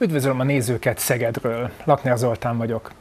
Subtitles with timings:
[0.00, 2.92] Üdvözlöm a nézőket Szegedről, Lakner Zoltán vagyok.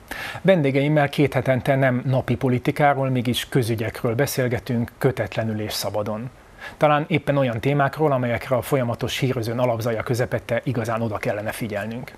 [0.41, 6.29] Vendégeimmel két hetente nem napi politikáról, mégis közügyekről beszélgetünk kötetlenül és szabadon.
[6.77, 12.11] Talán éppen olyan témákról, amelyekre a folyamatos hírözőn alapzaja közepette igazán oda kellene figyelnünk.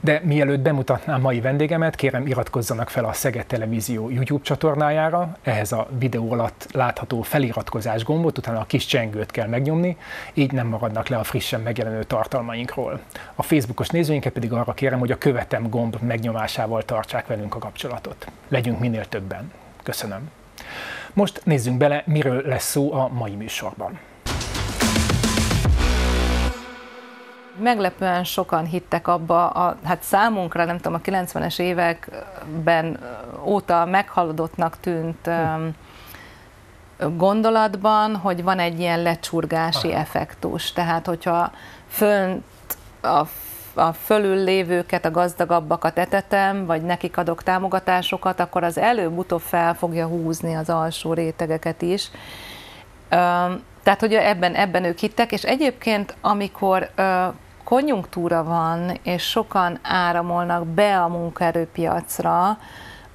[0.00, 5.88] De mielőtt bemutatnám mai vendégemet, kérem iratkozzanak fel a Szeged Televízió YouTube csatornájára, ehhez a
[5.98, 9.96] videó alatt látható feliratkozás gombot, utána a kis csengőt kell megnyomni,
[10.34, 13.00] így nem maradnak le a frissen megjelenő tartalmainkról.
[13.34, 18.26] A Facebookos nézőinket pedig arra kérem, hogy a követem gomb megnyomásával tartsák velünk a kapcsolatot.
[18.48, 19.52] Legyünk minél többen.
[19.82, 20.41] Köszönöm.
[21.14, 23.98] Most nézzünk bele, miről lesz szó a mai műsorban.
[27.62, 32.98] Meglepően sokan hittek abba, a, hát számunkra, nem tudom, a 90-es években
[33.44, 35.66] óta meghalodottnak tűnt hm.
[37.16, 39.98] gondolatban, hogy van egy ilyen lecsurgási Aha.
[39.98, 40.72] effektus.
[40.72, 41.52] Tehát, hogyha
[41.88, 42.44] fönt
[43.02, 43.24] a
[43.74, 50.06] a fölül lévőket, a gazdagabbakat etetem, vagy nekik adok támogatásokat, akkor az előbb-utóbb fel fogja
[50.06, 52.10] húzni az alsó rétegeket is.
[53.82, 56.90] Tehát, hogy ebben, ebben ők hittek, és egyébként, amikor
[57.64, 62.58] konjunktúra van, és sokan áramolnak be a munkaerőpiacra,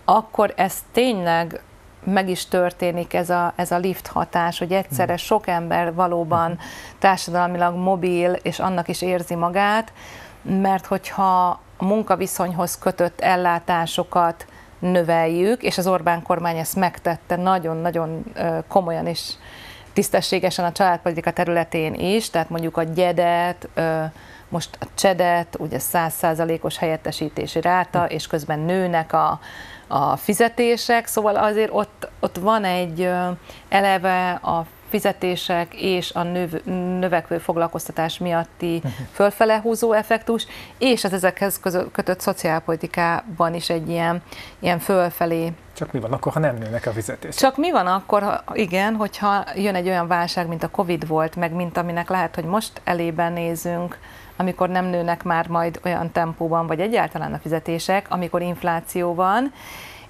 [0.05, 1.61] akkor ez tényleg
[2.03, 5.21] meg is történik ez a, ez a lift hatás, hogy egyszerre hmm.
[5.21, 6.59] sok ember valóban hmm.
[6.99, 9.93] társadalmilag mobil, és annak is érzi magát,
[10.41, 14.45] mert hogyha a munkaviszonyhoz kötött ellátásokat
[14.79, 18.23] növeljük, és az Orbán kormány ezt megtette nagyon-nagyon
[18.67, 19.33] komolyan és
[19.93, 23.69] tisztességesen a családpolitika területén is, tehát mondjuk a gyedet,
[24.49, 29.39] most a csedet, ugye százszázalékos helyettesítési ráta, és közben nőnek a,
[29.87, 33.09] a fizetések, szóval azért ott, ott van egy
[33.69, 36.63] eleve a fizetések és a növ,
[36.99, 38.87] növekvő foglalkoztatás miatti mhm.
[39.11, 40.45] fölfele húzó effektus,
[40.77, 41.59] és az ezekhez
[41.91, 44.21] kötött szociálpolitikában is egy ilyen,
[44.59, 47.39] ilyen fölfelé csak mi van akkor, ha nem nőnek a fizetések?
[47.39, 51.35] Csak mi van akkor, ha, igen, hogyha jön egy olyan válság, mint a Covid volt,
[51.35, 53.97] meg mint aminek lehet, hogy most elében nézünk,
[54.37, 59.53] amikor nem nőnek már majd olyan tempóban, vagy egyáltalán a fizetések, amikor infláció van,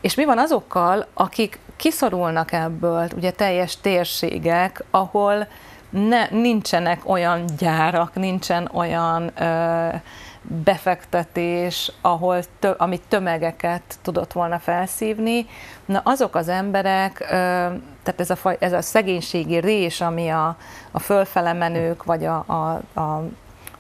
[0.02, 5.48] és mi van azokkal, akik kiszorulnak ebből, ugye teljes térségek, ahol
[5.90, 9.88] ne, nincsenek olyan gyárak, nincsen olyan ö,
[10.42, 15.46] befektetés, ahol tö, amit tömegeket tudott volna felszívni.
[15.86, 17.26] Na azok az emberek, ö,
[18.04, 20.58] tehát ez a, ez a szegénységi rés, ami a,
[20.92, 23.24] a fölfele menők, vagy a, a, a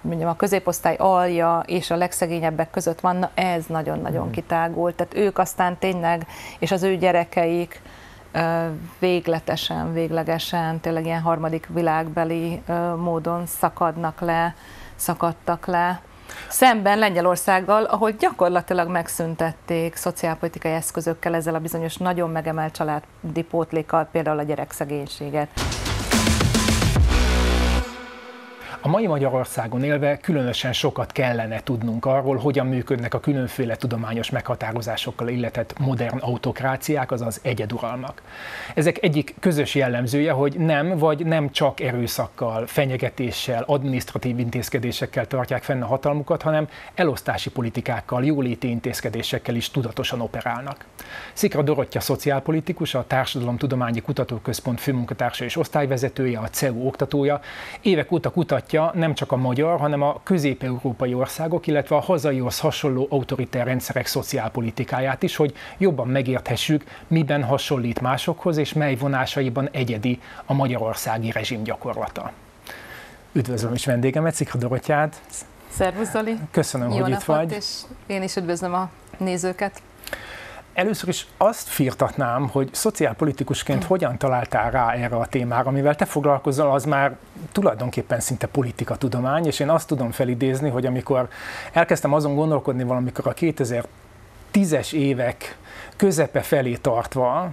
[0.08, 4.32] mondjam, a középosztály alja és a legszegényebbek között van, ez nagyon-nagyon mm.
[4.32, 4.96] kitágult.
[4.96, 6.28] Tehát ők aztán tényleg,
[6.60, 7.82] és az ő gyerekeik
[9.00, 12.62] végletesen, véglegesen, tényleg ilyen harmadik világbeli
[12.98, 14.56] módon szakadnak le,
[14.96, 16.02] szakadtak le.
[16.50, 24.40] Szemben Lengyelországgal, ahol gyakorlatilag megszüntették szociálpolitikai eszközökkel, ezzel a bizonyos nagyon megemelt családi pótlékkal, például
[24.40, 25.50] a gyerekszegénységet.
[28.82, 35.28] A mai Magyarországon élve különösen sokat kellene tudnunk arról, hogyan működnek a különféle tudományos meghatározásokkal
[35.28, 38.22] illetett modern autokráciák, azaz egyeduralmak.
[38.76, 45.82] Ezek egyik közös jellemzője, hogy nem vagy nem csak erőszakkal, fenyegetéssel, administratív intézkedésekkel tartják fenn
[45.82, 50.86] a hatalmukat, hanem elosztási politikákkal, jóléti intézkedésekkel is tudatosan operálnak.
[51.34, 57.40] Szikra Dorottya szociálpolitikus, a Társadalomtudományi Kutatóközpont főmunkatársa és osztályvezetője, a CEU oktatója,
[57.82, 62.60] évek óta kutatja mutatja nem csak a magyar, hanem a közép-európai országok, illetve a hazaihoz
[62.60, 70.20] hasonló autoritár rendszerek szociálpolitikáját is, hogy jobban megérthessük, miben hasonlít másokhoz, és mely vonásaiban egyedi
[70.46, 72.32] a magyarországi rezsim gyakorlata.
[73.34, 75.22] Üdvözlöm is vendégemet, Szikra Dorottyát.
[75.70, 76.38] Szervusz, Zoli.
[76.52, 77.52] Köszönöm, Jó hogy itt vagy.
[77.52, 77.66] és
[78.08, 79.82] én is üdvözlöm a nézőket.
[80.78, 86.72] Először is azt firtatnám, hogy szociálpolitikusként hogyan találtál rá erre a témára, amivel te foglalkozol,
[86.72, 87.18] az már
[87.52, 91.30] tulajdonképpen szinte politika tudomány, és én azt tudom felidézni, hogy amikor
[91.74, 95.58] elkezdtem azon gondolkodni valamikor a 2010-es évek
[95.96, 97.50] közepe felé tartva,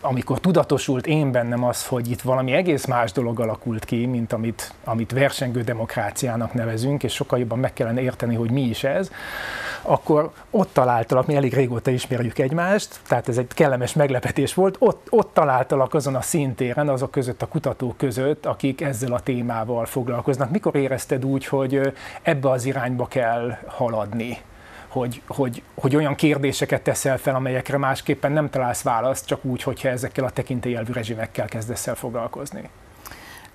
[0.00, 4.72] amikor tudatosult én bennem az, hogy itt valami egész más dolog alakult ki, mint amit,
[4.84, 9.10] amit versengő demokráciának nevezünk, és sokkal jobban meg kellene érteni, hogy mi is ez,
[9.82, 15.06] akkor ott találtalak, mi elég régóta ismerjük egymást, tehát ez egy kellemes meglepetés volt, ott,
[15.10, 20.50] ott találtalak azon a szintéren, azok között a kutatók között, akik ezzel a témával foglalkoznak.
[20.50, 21.92] Mikor érezted úgy, hogy
[22.22, 24.38] ebbe az irányba kell haladni?
[24.94, 29.88] Hogy, hogy, hogy olyan kérdéseket teszel fel, amelyekre másképpen nem találsz választ, csak úgy, hogyha
[29.88, 32.68] ezekkel a tekintélyelvű rezsimekkel kezdesz el foglalkozni?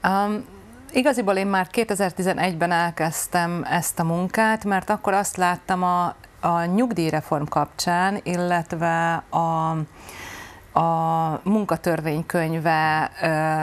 [0.03, 0.45] Um,
[0.91, 7.45] igaziból én már 2011-ben elkezdtem ezt a munkát, mert akkor azt láttam a, a nyugdíjreform
[7.45, 9.75] kapcsán, illetve a
[10.73, 13.11] a munkatörvénykönyve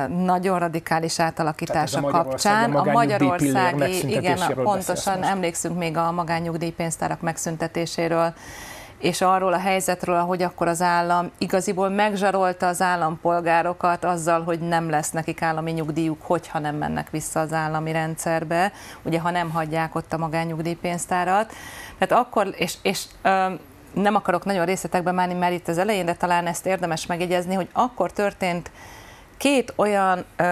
[0.09, 2.75] nagyon radikális átalakítása a kapcsán.
[2.75, 8.35] A Magyarországi, igen, pontosan emlékszünk még a magánnyugdíjpénztárak megszüntetéséről,
[8.99, 14.91] és arról a helyzetről, hogy akkor az állam igaziból megzsarolta az állampolgárokat azzal, hogy nem
[14.91, 19.95] lesz nekik állami nyugdíjuk, hogyha nem mennek vissza az állami rendszerbe, ugye ha nem hagyják
[19.95, 21.53] ott a magánnyugdíjpénztárat.
[21.99, 23.05] Tehát akkor, és, és
[24.03, 27.69] nem akarok nagyon részletekbe menni, mert itt az elején, de talán ezt érdemes megjegyezni, hogy
[27.73, 28.71] akkor történt
[29.37, 30.45] két olyan ö,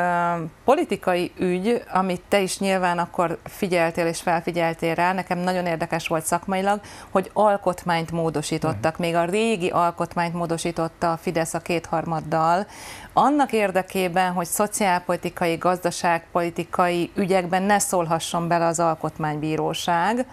[0.65, 6.25] politikai ügy, amit te is nyilván akkor figyeltél és felfigyeltél rá, nekem nagyon érdekes volt
[6.25, 6.81] szakmailag,
[7.11, 12.67] hogy alkotmányt módosítottak, még a régi alkotmányt módosította a Fidesz a kétharmaddal,
[13.13, 20.27] annak érdekében, hogy szociálpolitikai, gazdaságpolitikai ügyekben ne szólhasson bele az alkotmánybíróság,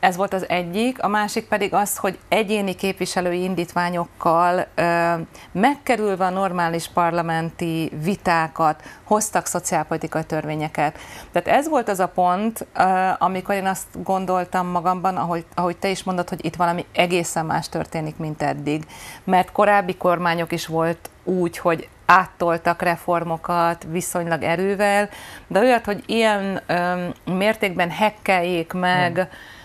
[0.00, 5.12] ez volt az egyik, a másik pedig az, hogy egyéni képviselői indítványokkal ö,
[5.52, 10.98] megkerülve a normális parlamenti vitákat hoztak szociálpolitikai törvényeket.
[11.32, 15.88] Tehát ez volt az a pont, ö, amikor én azt gondoltam magamban, ahogy, ahogy te
[15.88, 18.86] is mondod, hogy itt valami egészen más történik, mint eddig.
[19.24, 25.08] Mert korábbi kormányok is volt úgy, hogy áttoltak reformokat viszonylag erővel,
[25.46, 29.58] de olyat, hogy ilyen ö, mértékben hekkeljék meg, hmm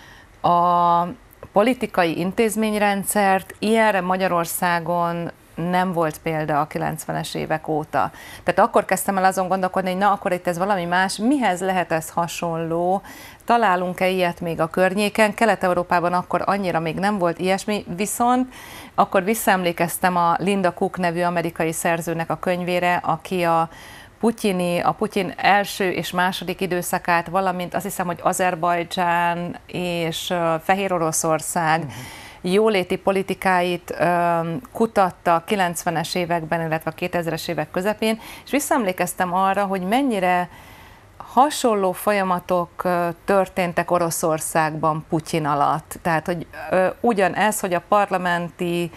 [0.46, 1.08] a
[1.52, 8.10] politikai intézményrendszert ilyenre Magyarországon nem volt példa a 90-es évek óta.
[8.42, 11.92] Tehát akkor kezdtem el azon gondolkodni, hogy na, akkor itt ez valami más, mihez lehet
[11.92, 13.02] ez hasonló,
[13.44, 18.54] találunk-e ilyet még a környéken, Kelet-Európában akkor annyira még nem volt ilyesmi, viszont
[18.94, 23.68] akkor visszaemlékeztem a Linda Cook nevű amerikai szerzőnek a könyvére, aki a
[24.20, 31.78] Putyini, a Putyin első és második időszakát, valamint azt hiszem, hogy Azerbajdzsán és Fehér Oroszország
[31.80, 31.94] uh-huh
[32.50, 33.96] jóléti politikáit
[34.72, 40.48] kutatta a 90-es években, illetve a 2000-es évek közepén, és visszaemlékeztem arra, hogy mennyire
[41.16, 42.82] hasonló folyamatok
[43.24, 45.98] történtek Oroszországban Putyin alatt.
[46.02, 46.46] Tehát, hogy
[47.00, 48.90] ugyanez, hogy a parlamenti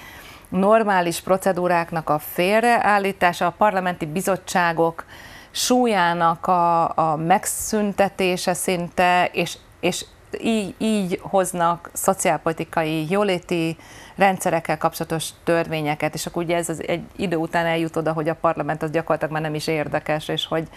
[0.50, 5.06] normális procedúráknak a félreállítása, a parlamenti bizottságok
[5.52, 10.06] súlyának a, a megszüntetése szinte, és, és
[10.42, 13.78] így, így hoznak szociálpolitikai, jóléti
[14.16, 18.36] rendszerekkel kapcsolatos törvényeket, és akkor ugye ez az egy idő után eljut oda, hogy a
[18.36, 20.68] parlament az gyakorlatilag már nem is érdekes, és hogy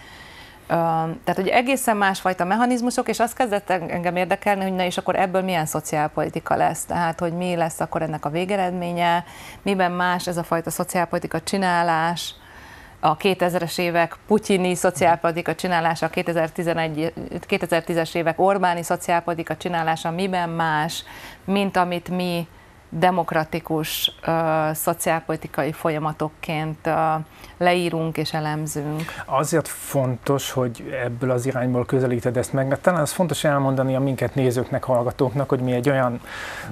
[0.67, 5.41] tehát, hogy egészen másfajta mechanizmusok, és azt kezdett engem érdekelni, hogy na és akkor ebből
[5.41, 9.23] milyen szociálpolitika lesz, tehát, hogy mi lesz akkor ennek a végeredménye,
[9.61, 12.35] miben más ez a fajta szociálpolitika csinálás,
[12.99, 17.13] a 2000-es évek putyini szociálpolitika csinálása, a 2011,
[17.49, 21.03] 2010-es évek Orbáni szociálpolitika csinálása miben más,
[21.45, 22.47] mint amit mi
[22.97, 24.11] demokratikus
[24.71, 26.89] szociálpolitikai folyamatokként
[27.57, 29.01] leírunk és elemzünk.
[29.25, 33.99] Azért fontos, hogy ebből az irányból közelíted ezt meg, mert talán az fontos elmondani a
[33.99, 36.21] minket nézőknek, hallgatóknak, hogy mi egy olyan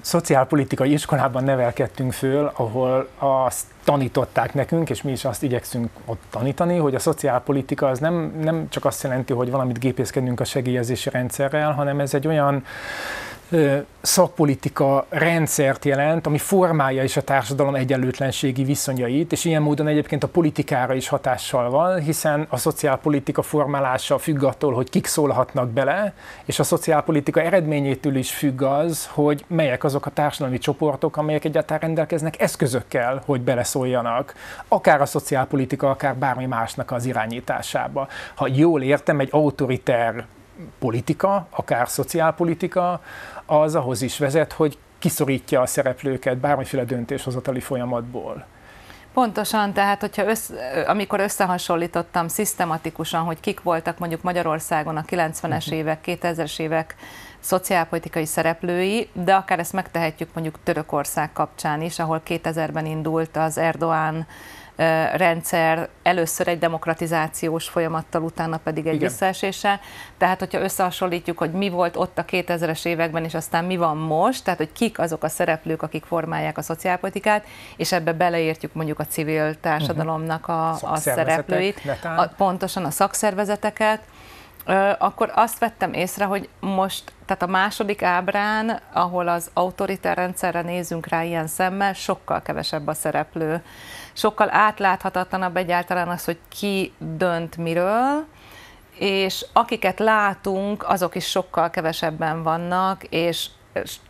[0.01, 6.78] szociálpolitikai iskolában nevelkedtünk föl, ahol azt tanították nekünk, és mi is azt igyekszünk ott tanítani,
[6.78, 11.71] hogy a szociálpolitika az nem, nem csak azt jelenti, hogy valamit gépészkedünk a segélyezési rendszerrel,
[11.71, 12.63] hanem ez egy olyan
[14.02, 20.28] szakpolitika rendszert jelent, ami formálja is a társadalom egyenlőtlenségi viszonyait, és ilyen módon egyébként a
[20.28, 26.14] politikára is hatással van, hiszen a szociálpolitika formálása függ attól, hogy kik szólhatnak bele,
[26.46, 31.81] és a szociálpolitika eredményétől is függ az, hogy melyek azok a társadalmi csoportok, amelyek egyáltalán
[31.81, 34.34] rendelkeznek eszközökkel, hogy beleszóljanak,
[34.68, 38.08] akár a szociálpolitika, akár bármi másnak az irányításába.
[38.36, 40.26] Ha jól értem, egy autoriter
[40.80, 43.02] politika, akár szociálpolitika,
[43.60, 48.46] az ahhoz is vezet, hogy kiszorítja a szereplőket bármiféle döntéshozatali folyamatból.
[49.14, 50.50] Pontosan, tehát hogyha össz,
[50.88, 55.76] amikor összehasonlítottam szisztematikusan, hogy kik voltak mondjuk Magyarországon a 90-es mhm.
[55.76, 56.96] évek, 2000-es évek
[57.40, 64.26] szociálpolitikai szereplői, de akár ezt megtehetjük mondjuk Törökország kapcsán is, ahol 2000-ben indult az Erdoğan
[65.16, 69.07] rendszer először egy demokratizációs folyamattal, utána pedig egy Igen.
[69.07, 69.80] visszaeséssel.
[70.18, 74.44] Tehát, hogyha összehasonlítjuk, hogy mi volt ott a 2000-es években, és aztán mi van most,
[74.44, 77.45] tehát, hogy kik azok a szereplők, akik formálják a szociálpolitikát,
[77.78, 84.01] és ebbe beleértjük mondjuk a civil társadalomnak a, a szereplőit, a, pontosan a szakszervezeteket,
[84.97, 91.07] akkor azt vettem észre, hogy most, tehát a második ábrán, ahol az autoritár rendszerre nézünk
[91.07, 93.63] rá ilyen szemmel, sokkal kevesebb a szereplő.
[94.13, 98.25] Sokkal átláthatatlanabb egyáltalán az, hogy ki dönt miről,
[98.97, 103.47] és akiket látunk, azok is sokkal kevesebben vannak, és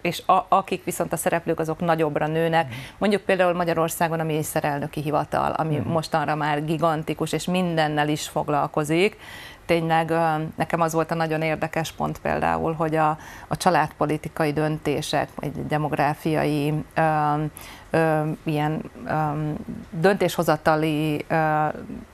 [0.02, 2.68] és a, akik viszont a szereplők, azok nagyobbra nőnek.
[2.68, 2.72] Mm.
[2.98, 5.92] Mondjuk például Magyarországon a miniszterelnöki hivatal, ami mm.
[5.92, 9.18] mostanra már gigantikus, és mindennel is foglalkozik.
[9.72, 10.14] Tényleg
[10.56, 16.74] nekem az volt a nagyon érdekes pont például, hogy a, a családpolitikai döntések, egy demográfiai
[18.44, 18.92] ilyen
[19.90, 21.26] döntéshozatali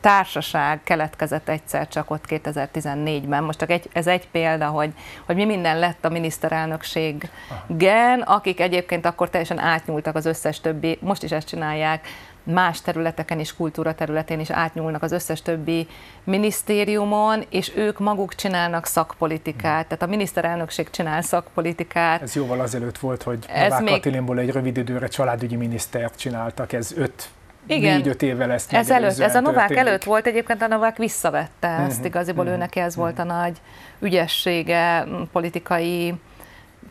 [0.02, 3.44] társaság keletkezett egyszer csak ott 2014-ben.
[3.44, 4.94] Most csak egy, ez egy példa, hogy,
[5.26, 11.24] hogy mi minden lett a miniszterelnökségen, akik egyébként akkor teljesen átnyúltak az összes többi, most
[11.24, 12.08] is ezt csinálják,
[12.48, 15.88] más területeken is, kultúra területén is átnyúlnak az összes többi
[16.24, 19.88] minisztériumon, és ők maguk csinálnak szakpolitikát.
[19.88, 22.22] Tehát a miniszterelnökség csinál szakpolitikát.
[22.22, 23.94] Ez jóval azelőtt volt, hogy Novák még...
[23.94, 27.30] Katilinból egy rövid időre családügyi minisztert csináltak, ez öt
[27.68, 27.96] igen.
[27.96, 29.88] négy-öt évvel ezt ez előtt, Ez a Novák történik.
[29.88, 32.06] előtt volt, egyébként a Novák visszavette ezt, uh-huh.
[32.06, 32.60] igaziból uh-huh.
[32.60, 33.04] ő neki ez uh-huh.
[33.04, 33.58] volt a nagy
[34.00, 36.14] ügyessége, politikai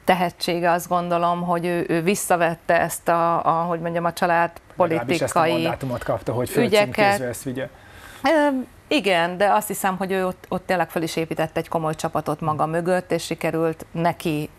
[0.07, 5.37] tehetsége, azt gondolom, hogy ő, ő visszavette ezt a, a, hogy mondjam, a családpolitikai ezt
[5.37, 7.21] a mandátumot kapta, hogy ügyeket.
[7.21, 7.69] ezt vigye.
[8.89, 12.41] Igen, de azt hiszem, hogy ő ott, ott tényleg fel is épített egy komoly csapatot
[12.41, 14.51] maga mögött, és sikerült neki,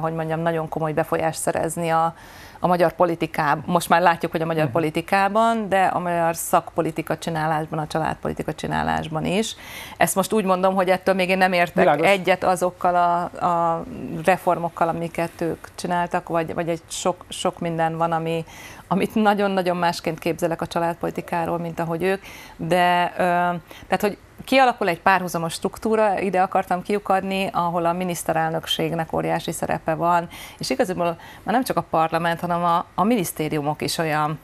[0.00, 2.14] hogy mondjam, nagyon komoly befolyást szerezni a,
[2.60, 4.80] a magyar politikában, most már látjuk, hogy a magyar uh-huh.
[4.80, 9.56] politikában, de a magyar szakpolitika csinálásban, a családpolitika csinálásban is.
[9.96, 12.06] Ezt most úgy mondom, hogy ettől még én nem értek Világos.
[12.06, 13.84] egyet azokkal a, a
[14.24, 18.44] reformokkal, amiket ők csináltak, vagy, vagy egy sok, sok minden van, ami,
[18.88, 22.22] amit nagyon-nagyon másként képzelek a családpolitikáról, mint ahogy ők,
[22.56, 29.94] de tehát, hogy kialakul egy párhuzamos struktúra, ide akartam kiukadni, ahol a miniszterelnökségnek óriási szerepe
[29.94, 30.28] van,
[30.58, 31.04] és igazából
[31.42, 34.38] már nem csak a parlament, hanem a, a minisztériumok is olyan,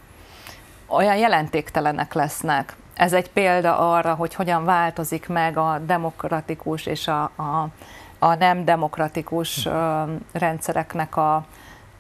[0.87, 2.77] olyan jelentéktelenek lesznek.
[2.95, 7.69] Ez egy példa arra, hogy hogyan változik meg a demokratikus és a, a,
[8.19, 9.69] a nem demokratikus
[10.33, 11.35] rendszereknek a,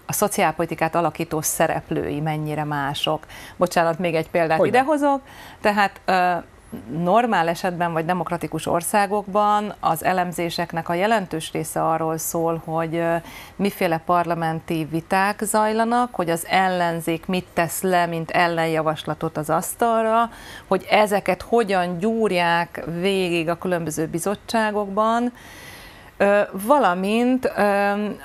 [0.06, 3.26] a szociálpolitikát alakító szereplői mennyire mások.
[3.56, 4.78] Bocsánat, még egy példát Hogyne.
[4.78, 5.20] idehozok.
[5.60, 6.00] Tehát
[7.02, 13.02] normál esetben vagy demokratikus országokban az elemzéseknek a jelentős része arról szól, hogy
[13.56, 20.30] miféle parlamenti viták zajlanak, hogy az ellenzék mit tesz le, mint ellenjavaslatot az asztalra,
[20.66, 25.32] hogy ezeket hogyan gyúrják végig a különböző bizottságokban,
[26.52, 27.52] valamint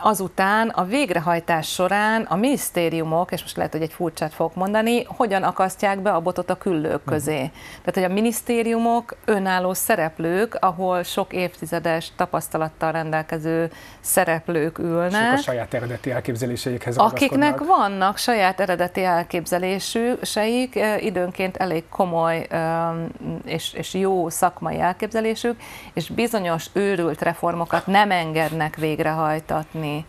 [0.01, 5.43] azután a végrehajtás során a minisztériumok, és most lehet, hogy egy furcsát fogok mondani, hogyan
[5.43, 7.35] akasztják be a botot a küllők közé.
[7.35, 7.49] Uh-huh.
[7.83, 15.11] Tehát, hogy a minisztériumok önálló szereplők, ahol sok évtizedes tapasztalattal rendelkező szereplők ülnek.
[15.11, 22.47] Sok a saját eredeti elképzeléseikhez Akiknek vannak saját eredeti elképzeléseik, időnként elég komoly
[23.45, 25.61] és, és jó szakmai elképzelésük,
[25.93, 30.05] és bizonyos őrült reformokat nem engednek végrehajtatni.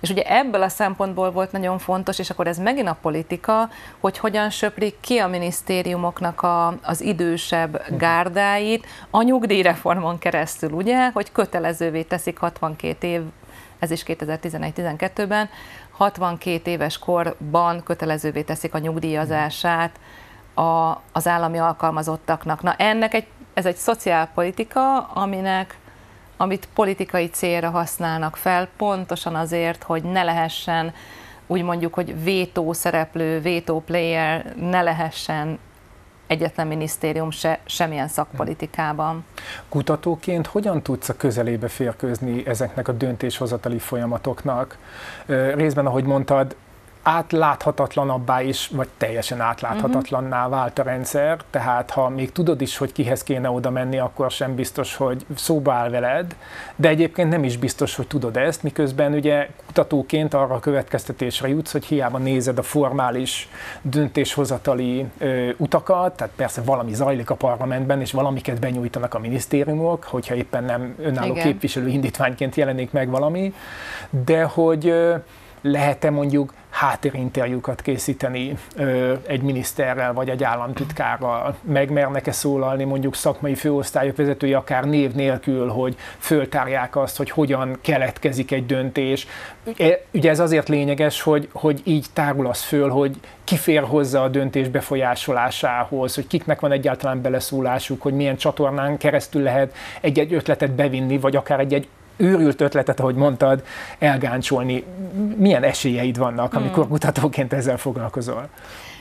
[0.00, 3.68] És ugye ebből a szempontból volt nagyon fontos, és akkor ez megint a politika,
[4.00, 11.32] hogy hogyan söprik ki a minisztériumoknak a, az idősebb gárdáit a nyugdíjreformon keresztül, ugye, hogy
[11.32, 13.22] kötelezővé teszik 62 év,
[13.78, 15.48] ez is 2011-12-ben,
[15.90, 19.98] 62 éves korban kötelezővé teszik a nyugdíjazását
[20.54, 22.62] a, az állami alkalmazottaknak.
[22.62, 25.78] Na ennek egy, ez egy szociálpolitika, aminek
[26.40, 30.92] amit politikai célra használnak fel, pontosan azért, hogy ne lehessen
[31.46, 35.58] úgy mondjuk, hogy vétó szereplő, vétó player ne lehessen
[36.26, 39.24] egyetlen minisztérium se, semmilyen szakpolitikában.
[39.68, 44.78] Kutatóként hogyan tudsz a közelébe férkőzni ezeknek a döntéshozatali folyamatoknak?
[45.54, 46.56] Részben, ahogy mondtad,
[47.08, 53.22] átláthatatlanabbá is, vagy teljesen átláthatatlanná vált a rendszer, tehát ha még tudod is, hogy kihez
[53.22, 56.36] kéne oda menni, akkor sem biztos, hogy szóba áll veled,
[56.76, 61.72] de egyébként nem is biztos, hogy tudod ezt, miközben ugye kutatóként arra a következtetésre jutsz,
[61.72, 63.48] hogy hiába nézed a formális
[63.82, 70.34] döntéshozatali ö, utakat, tehát persze valami zajlik a parlamentben, és valamiket benyújtanak a minisztériumok, hogyha
[70.34, 71.46] éppen nem önálló Igen.
[71.46, 73.54] képviselő indítványként jelenik meg valami,
[74.24, 74.94] de hogy
[75.62, 84.16] lehet-e mondjuk háttérinterjúkat készíteni ö, egy miniszterrel vagy egy államtitkárral, megmernek-e szólalni mondjuk szakmai főosztályok
[84.16, 89.26] vezetői akár név nélkül, hogy föltárják azt, hogy hogyan keletkezik egy döntés.
[90.12, 94.28] Ugye, ez azért lényeges, hogy, hogy így tárul az föl, hogy ki fér hozzá a
[94.28, 101.18] döntés befolyásolásához, hogy kiknek van egyáltalán beleszólásuk, hogy milyen csatornán keresztül lehet egy-egy ötletet bevinni,
[101.18, 101.88] vagy akár egy-egy
[102.18, 103.62] őrült ötletet, ahogy mondtad,
[103.98, 104.84] elgáncsolni.
[105.36, 106.92] Milyen esélyeid vannak, amikor hmm.
[106.92, 108.48] kutatóként ezzel foglalkozol?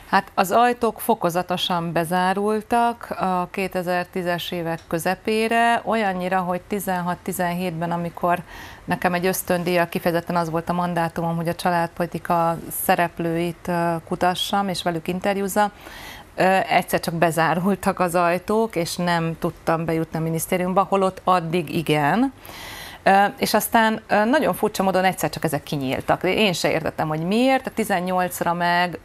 [0.10, 8.40] Hát az ajtók fokozatosan bezárultak a 2010-es évek közepére, olyannyira, hogy 16-17-ben, amikor
[8.86, 13.72] nekem egy ösztöndíja kifejezetten az volt a mandátumom, hogy a családpolitika szereplőit
[14.06, 15.72] kutassam és velük interjúza,
[16.70, 22.34] egyszer csak bezárultak az ajtók, és nem tudtam bejutni a minisztériumba, holott addig igen.
[23.38, 26.24] És aztán nagyon furcsa módon egyszer csak ezek kinyíltak.
[26.24, 27.68] Én se értettem, hogy miért.
[27.68, 29.00] A 18-ra meg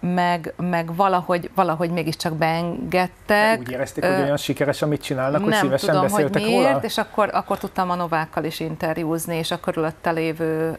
[0.00, 3.58] meg, meg valahogy, valahogy mégiscsak beengedtek.
[3.58, 6.82] Úgy érezték, hogy olyan sikeres, amit csinálnak, hogy szívesen tudom, beszéltek hogy miért, róla?
[6.82, 10.78] és akkor, akkor tudtam a Novákkal is interjúzni, és a körülötte lévő,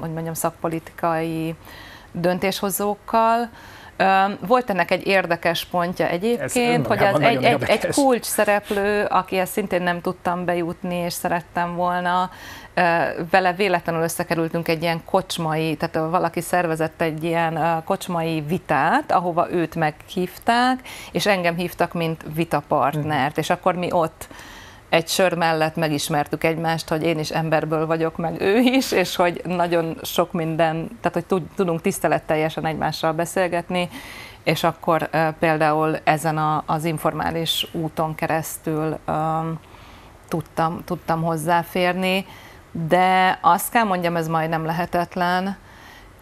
[0.00, 1.54] hogy mondjam, szakpolitikai
[2.12, 3.48] döntéshozókkal.
[4.40, 9.82] Volt ennek egy érdekes pontja egyébként, hogy az egy, egy, egy kulcs szereplő, akihez szintén
[9.82, 12.30] nem tudtam bejutni, és szerettem volna,
[13.30, 19.74] vele véletlenül összekerültünk egy ilyen kocsmai, tehát valaki szervezett egy ilyen kocsmai vitát, ahova őt
[19.74, 20.78] meghívták,
[21.12, 24.28] és engem hívtak, mint vitapartnert, és akkor mi ott
[24.88, 29.40] egy sör mellett megismertük egymást, hogy én is emberből vagyok, meg ő is, és hogy
[29.44, 33.88] nagyon sok minden, tehát hogy tudunk tiszteletteljesen egymással beszélgetni,
[34.42, 39.58] és akkor például ezen a, az informális úton keresztül um,
[40.28, 42.26] tudtam, tudtam hozzáférni,
[42.88, 45.56] de azt kell mondjam, ez majdnem lehetetlen,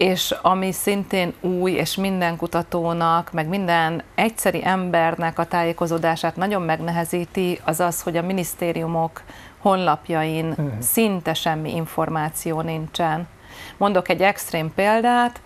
[0.03, 7.61] és ami szintén új, és minden kutatónak, meg minden egyszeri embernek a tájékozódását nagyon megnehezíti,
[7.65, 9.23] az az, hogy a minisztériumok
[9.59, 10.79] honlapjain uh-huh.
[10.81, 13.29] szinte semmi információ nincsen.
[13.77, 15.41] Mondok egy extrém példát,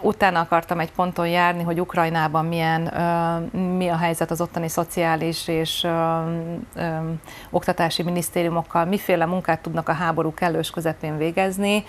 [0.00, 2.80] utána akartam egy ponton járni, hogy Ukrajnában milyen,
[3.76, 5.86] mi a helyzet az ottani szociális és
[7.50, 11.84] oktatási minisztériumokkal, miféle munkát tudnak a háború kellős közepén végezni,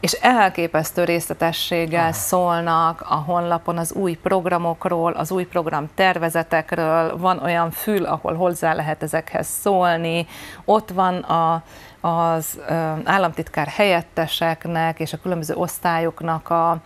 [0.00, 2.12] és elképesztő részletességgel Aha.
[2.12, 8.74] szólnak a honlapon az új programokról, az új program tervezetekről, van olyan fül, ahol hozzá
[8.74, 10.26] lehet ezekhez szólni,
[10.64, 11.62] ott van a,
[12.00, 12.58] az
[13.04, 16.76] államtitkár helyetteseknek és a különböző osztályoknak a,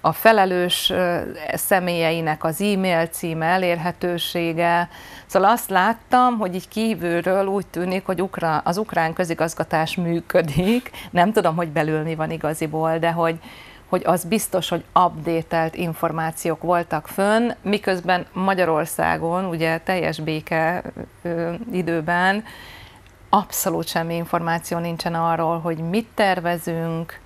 [0.00, 0.92] a felelős
[1.54, 4.88] személyeinek az e-mail címe, elérhetősége.
[5.26, 8.24] Szóval azt láttam, hogy így kívülről úgy tűnik, hogy
[8.64, 10.90] az ukrán közigazgatás működik.
[11.10, 13.38] Nem tudom, hogy belül mi van igaziból, de hogy,
[13.88, 20.82] hogy az biztos, hogy updatelt információk voltak fönn, miközben Magyarországon, ugye teljes béke
[21.72, 22.44] időben
[23.34, 27.20] abszolút semmi információ nincsen arról, hogy mit tervezünk,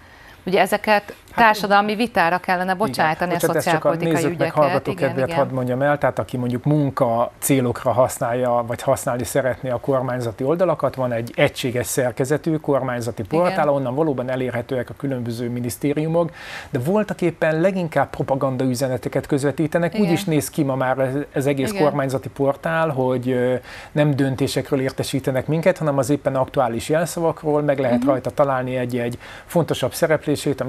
[0.47, 3.51] Ugye ezeket társadalmi vitára kellene bocsájtani igen.
[3.51, 4.55] a szociálpolitikai csak a ügyeket.
[4.55, 9.25] Meg hallgató igen, kedvéért hadd mondjam el, tehát aki mondjuk munka célokra használja, vagy használni
[9.25, 15.51] szeretné a kormányzati oldalakat, van egy egységes szerkezetű kormányzati portál, onnan valóban elérhetőek a különböző
[15.51, 16.31] minisztériumok,
[16.71, 19.95] de voltak éppen leginkább propaganda üzeneteket közvetítenek.
[19.95, 20.07] Igen.
[20.07, 21.83] Úgy is néz ki ma már ez, egész igen.
[21.83, 23.61] kormányzati portál, hogy
[23.93, 28.11] nem döntésekről értesítenek minket, hanem az éppen aktuális jelszavakról, meg lehet uh-huh.
[28.11, 30.65] rajta találni egy-egy fontosabb szereplés jelentését a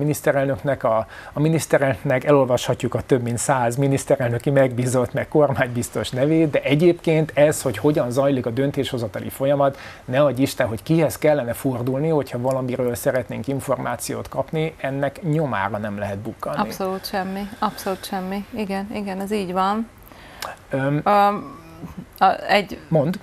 [0.64, 6.62] miniszterelnöknek, a, a miniszterelnöknek elolvashatjuk a több mint száz miniszterelnöki megbízott, meg kormánybiztos nevét, de
[6.62, 12.10] egyébként ez, hogy hogyan zajlik a döntéshozatali folyamat, ne adj Isten, hogy kihez kellene fordulni,
[12.10, 16.58] hogyha valamiről szeretnénk információt kapni, ennek nyomára nem lehet bukkani.
[16.58, 18.46] Abszolút semmi, abszolút semmi.
[18.50, 19.90] Igen, igen, ez így van.
[20.74, 21.66] Um, um,
[22.18, 23.20] a, egy Mond.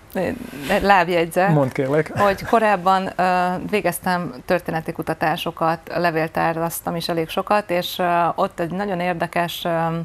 [0.83, 2.19] lábjegyzet, Mond kérlek.
[2.19, 9.01] hogy korábban uh, végeztem történeti kutatásokat, levéltároztam is elég sokat, és uh, ott egy nagyon
[9.01, 10.03] érdekes um,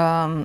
[0.00, 0.44] um,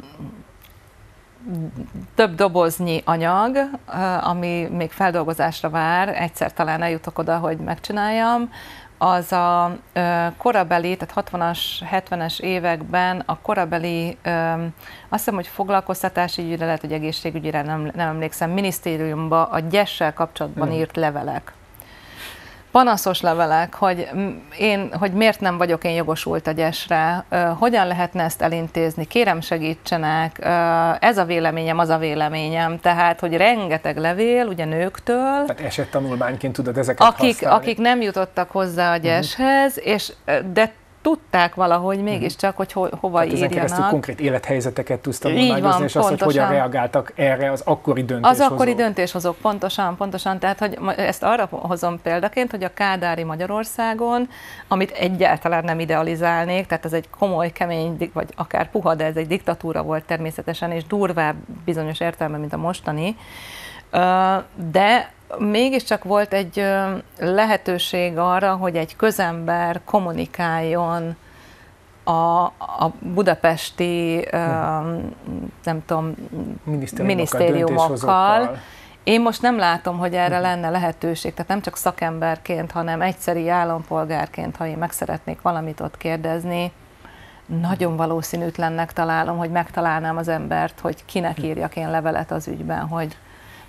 [2.15, 8.49] több doboznyi anyag, uh, ami még feldolgozásra vár, egyszer talán eljutok oda, hogy megcsináljam,
[9.03, 9.77] az a
[10.37, 11.59] korabeli, tehát 60-as,
[11.91, 14.17] 70-es években a korabeli,
[15.09, 20.67] azt hiszem, hogy foglalkoztatási ügyre, lehet, hogy egészségügyre, nem, nem emlékszem, minisztériumban a gyessel kapcsolatban
[20.67, 20.77] hmm.
[20.77, 21.53] írt levelek
[22.71, 24.09] panaszos levelek, hogy
[24.57, 27.25] én, hogy miért nem vagyok én jogosult a gyesre,
[27.59, 30.39] hogyan lehetne ezt elintézni, kérem segítsenek,
[30.99, 35.45] ez a véleményem, az a véleményem, tehát, hogy rengeteg levél, ugye nőktől.
[35.45, 37.57] Tehát esettanulmányként tudod ezeket akik, használni.
[37.57, 39.93] akik nem jutottak hozzá a gyeshez, uh-huh.
[39.93, 40.13] és
[40.53, 42.05] de tudták valahogy mhm.
[42.05, 43.53] mégiscsak, hogy ho, hova Tehát írjanak.
[43.53, 48.45] keresztül konkrét élethelyzeteket tudsz tanulmányozni, és azt, hogy hogyan reagáltak erre az akkori döntéshozók.
[48.45, 50.39] Az akkori döntéshozók, pontosan, pontosan.
[50.39, 54.29] Tehát, hogy ezt arra hozom példaként, hogy a Kádári Magyarországon,
[54.67, 59.27] amit egyáltalán nem idealizálnék, tehát ez egy komoly, kemény, vagy akár puha, de ez egy
[59.27, 61.35] diktatúra volt természetesen, és durvább
[61.65, 63.15] bizonyos értelme, mint a mostani,
[64.71, 66.63] de mégiscsak volt egy
[72.03, 72.43] a,
[72.83, 74.27] a budapesti,
[75.63, 76.13] nem tudom,
[77.03, 78.57] minisztériumokkal.
[79.03, 80.43] Én most nem látom, hogy erre mhm.
[80.43, 85.97] lenne lehetőség, tehát nem csak szakemberként, hanem egyszeri állampolgárként, ha én meg szeretnék valamit ott
[85.97, 86.71] kérdezni,
[87.45, 91.43] nagyon valószínűtlennek találom, hogy megtalálnám az embert, hogy kinek hm.
[91.43, 93.17] írjak én levelet az ügyben, hogy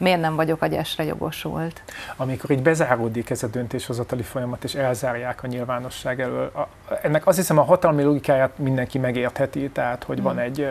[0.03, 1.83] miért nem vagyok a gyesre jogosult.
[2.17, 6.69] Amikor így bezáródik ez a döntéshozatali folyamat, és elzárják a nyilvánosság elől, a,
[7.03, 10.41] ennek azt hiszem a hatalmi logikáját mindenki megértheti, tehát hogy van hm.
[10.41, 10.69] egy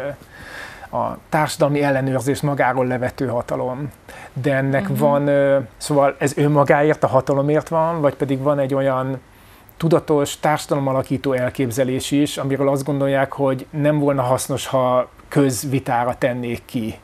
[0.91, 3.91] a társadalmi ellenőrzés magáról levető hatalom,
[4.33, 4.97] de ennek uh-huh.
[4.97, 5.29] van,
[5.77, 9.21] szóval ez önmagáért, a hatalomért van, vagy pedig van egy olyan
[9.77, 16.99] tudatos társadalomalakító elképzelés is, amiről azt gondolják, hogy nem volna hasznos, ha közvitára tennék ki,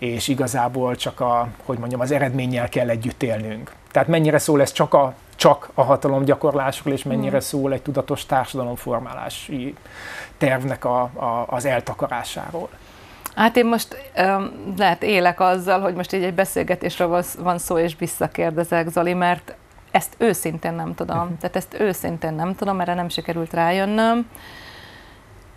[0.00, 3.72] és igazából csak a, hogy mondjam, az eredménnyel kell együtt élnünk.
[3.90, 7.40] Tehát mennyire szól ez csak a, csak a hatalom gyakorlásról, és mennyire hmm.
[7.40, 9.74] szól egy tudatos társadalomformálási
[10.38, 12.68] tervnek a, a, az eltakarásáról.
[13.34, 17.94] Hát én most um, lehet élek azzal, hogy most így egy beszélgetésről van szó, és
[17.98, 19.54] visszakérdezek, Zoli, mert
[19.90, 21.16] ezt őszintén nem tudom.
[21.16, 21.38] Uh-huh.
[21.40, 24.26] Tehát ezt őszintén nem tudom, erre nem sikerült rájönnöm.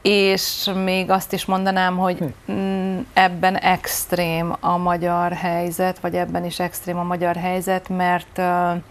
[0.03, 2.99] És még azt is mondanám, hogy hm.
[3.13, 8.81] ebben extrém a magyar helyzet, vagy ebben is extrém a magyar helyzet, mert uh,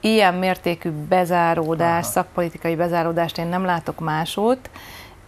[0.00, 2.12] ilyen mértékű bezáródás, Aha.
[2.12, 4.70] szakpolitikai bezáródást én nem látok másút,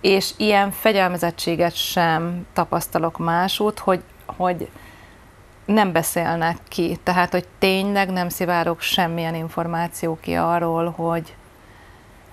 [0.01, 4.69] és ilyen fegyelmezettséget sem tapasztalok másút, hogy, hogy
[5.65, 11.35] nem beszélnek ki, tehát hogy tényleg nem szivárok semmilyen információ ki arról, hogy,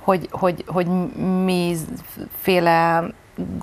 [0.04, 0.88] hogy, hogy, hogy
[2.42, 3.04] féle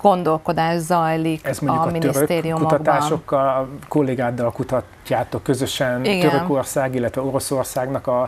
[0.03, 2.79] gondolkodás zajlik Ez a, a minisztériumokban.
[2.79, 6.31] kutatásokkal, a kollégáddal kutatjátok közösen Igen.
[6.31, 8.23] Törökország, illetve Oroszországnak a,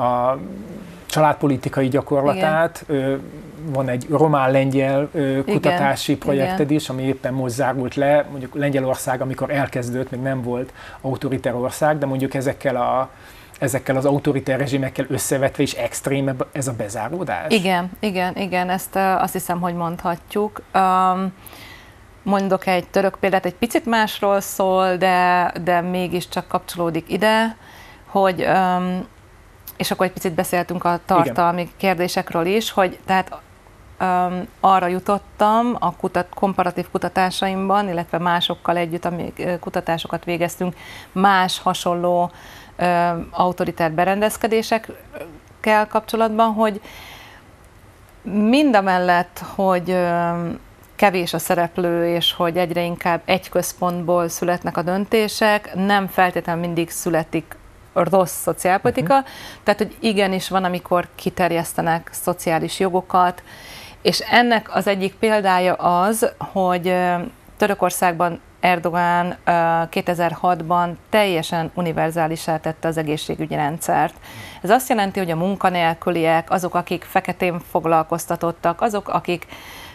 [0.00, 0.38] a
[1.06, 2.84] családpolitikai gyakorlatát.
[2.88, 3.20] Igen.
[3.64, 5.10] Van egy román-lengyel
[5.46, 6.26] kutatási Igen.
[6.26, 8.26] projekted is, ami éppen most zárult le.
[8.30, 13.10] Mondjuk Lengyelország, amikor elkezdődött, még nem volt autoriter ország, de mondjuk ezekkel a
[13.62, 17.52] ezekkel az autoriter rezsimekkel összevetve is extrém ez a bezáródás?
[17.52, 20.62] Igen, igen, igen, ezt azt hiszem, hogy mondhatjuk.
[22.22, 27.56] mondok egy török példát, egy picit másról szól, de, de mégiscsak kapcsolódik ide,
[28.06, 28.48] hogy
[29.76, 31.72] és akkor egy picit beszéltünk a tartalmi Igen.
[31.76, 33.40] kérdésekről is, hogy tehát
[34.00, 40.74] um, arra jutottam a kutat, komparatív kutatásaimban, illetve másokkal együtt, amíg kutatásokat végeztünk,
[41.12, 42.30] más hasonló
[43.30, 46.80] autoritár berendezkedésekkel kapcsolatban, hogy
[48.22, 49.96] mind a mellett, hogy
[50.96, 56.90] kevés a szereplő, és hogy egyre inkább egy központból születnek a döntések, nem feltétlenül mindig
[56.90, 57.56] születik
[57.92, 59.30] rossz szociálpolitika, uh-huh.
[59.62, 63.42] tehát hogy igenis van, amikor kiterjesztenek szociális jogokat,
[64.02, 66.94] és ennek az egyik példája az, hogy
[67.56, 74.14] Törökországban Erdogán 2006-ban teljesen univerzálisá tette az egészségügyi rendszert.
[74.62, 79.46] Ez azt jelenti, hogy a munkanélküliek, azok, akik feketén foglalkoztatottak, azok, akik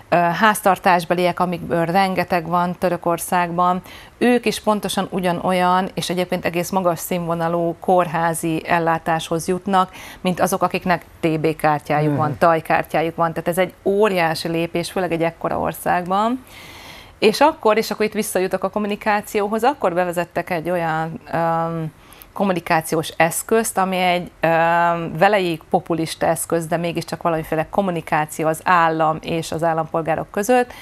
[0.09, 3.81] háztartásbeliek, amikből rengeteg van Törökországban,
[4.17, 11.05] ők is pontosan ugyanolyan, és egyébként egész magas színvonalú kórházi ellátáshoz jutnak, mint azok, akiknek
[11.19, 12.37] TB kártyájuk van, mhm.
[12.37, 13.33] tajkártyájuk van.
[13.33, 16.43] Tehát ez egy óriási lépés, főleg egy ekkora országban.
[17.19, 21.91] És akkor, és akkor itt visszajutok a kommunikációhoz, akkor bevezettek egy olyan um,
[22.33, 24.47] kommunikációs eszközt, ami egy ö,
[25.17, 30.73] veleig populista eszköz, de mégiscsak valamiféle kommunikáció az állam és az állampolgárok között,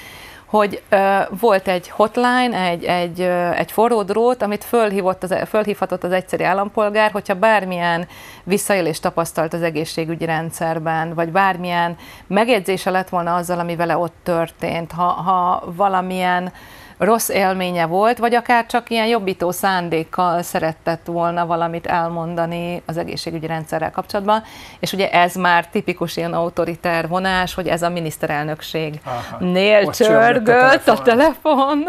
[0.46, 6.04] hogy ö, volt egy hotline, egy, egy, ö, egy forró drót, amit fölhívott az, fölhívhatott
[6.04, 8.08] az egyszerű állampolgár, hogyha bármilyen
[8.44, 14.92] visszaélést tapasztalt az egészségügyi rendszerben, vagy bármilyen megjegyzése lett volna azzal, ami vele ott történt,
[14.92, 16.52] ha, ha valamilyen
[16.98, 23.46] rossz élménye volt, vagy akár csak ilyen jobbító szándékkal szeretett volna valamit elmondani az egészségügyi
[23.46, 24.42] rendszerrel kapcsolatban,
[24.80, 30.88] és ugye ez már tipikus ilyen autoriter vonás, hogy ez a miniszterelnökség Aha, nél csörgött
[30.88, 31.84] a telefon,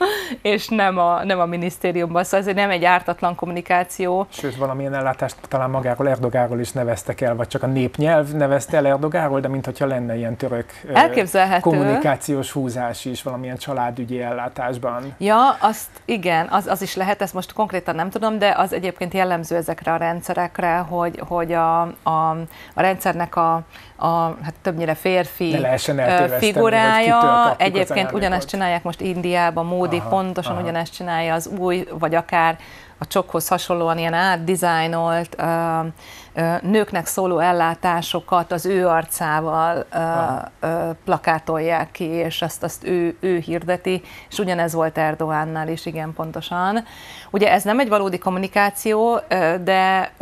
[0.42, 4.26] és nem a, nem a minisztériumban, szóval ez nem egy ártatlan kommunikáció.
[4.28, 8.86] Sőt, valamilyen ellátást talán magáról Erdogáról is neveztek el, vagy csak a népnyelv nevezte el
[8.86, 10.70] Erdogáról, de mintha lenne ilyen török
[11.60, 15.14] kommunikációs húzás is, valamilyen családügyi ellátás ellátásban.
[15.18, 19.14] Ja, azt igen, az, az is lehet, ezt most konkrétan nem tudom, de az egyébként
[19.14, 22.30] jellemző ezekre a rendszerekre, hogy, hogy a, a,
[22.74, 23.54] a rendszernek a,
[23.96, 25.66] a hát többnyire férfi
[26.38, 27.54] figurája.
[27.58, 30.62] Egyébként ugyanezt csinálják most Indiában, Módi aha, pontosan aha.
[30.62, 32.58] ugyanezt csinálja az új, vagy akár
[33.02, 35.36] a csokhoz hasonlóan ilyen átdizájnolt
[36.62, 39.86] nőknek szóló ellátásokat az ő arcával
[41.04, 46.84] plakátolják ki, és azt, azt ő, ő hirdeti, és ugyanez volt Erdoánnál is, igen, pontosan.
[47.30, 49.20] Ugye ez nem egy valódi kommunikáció,
[49.62, 50.12] de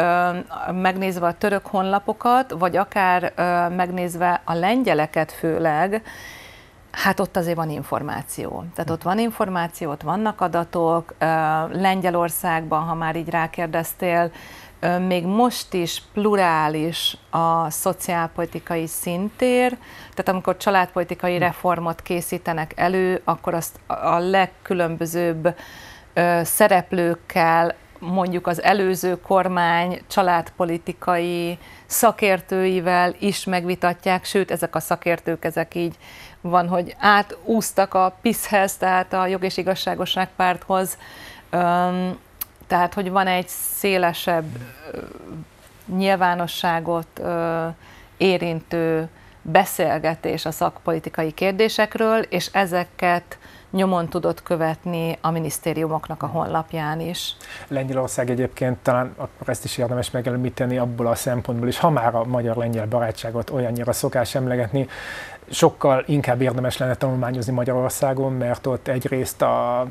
[0.72, 3.32] megnézve a török honlapokat, vagy akár
[3.76, 6.02] megnézve a lengyeleket főleg,
[6.90, 8.64] Hát ott azért van információ.
[8.74, 11.14] Tehát ott van információ, ott vannak adatok.
[11.72, 14.30] Lengyelországban, ha már így rákérdeztél,
[15.06, 19.76] még most is plurális a szociálpolitikai szintér,
[20.14, 21.40] tehát amikor családpolitikai hm.
[21.40, 25.54] reformot készítenek elő, akkor azt a legkülönbözőbb
[26.42, 35.96] szereplőkkel, mondjuk az előző kormány családpolitikai szakértőivel is megvitatják, sőt, ezek a szakértők, ezek így
[36.40, 40.98] van, hogy átúztak a PISZ-hez, tehát a Jog és Igazságosság párthoz,
[42.66, 44.44] tehát, hogy van egy szélesebb
[45.86, 47.20] nyilvánosságot
[48.16, 49.08] érintő
[49.42, 53.38] beszélgetés a szakpolitikai kérdésekről, és ezeket
[53.70, 57.36] nyomon tudott követni a minisztériumoknak a honlapján is.
[57.68, 62.24] Lengyelország egyébként talán akkor ezt is érdemes megemlíteni abból a szempontból is, ha már a
[62.24, 64.88] magyar-lengyel barátságot olyannyira szokás emlegetni,
[65.50, 69.86] sokkal inkább érdemes lenne tanulmányozni Magyarországon, mert ott egyrészt a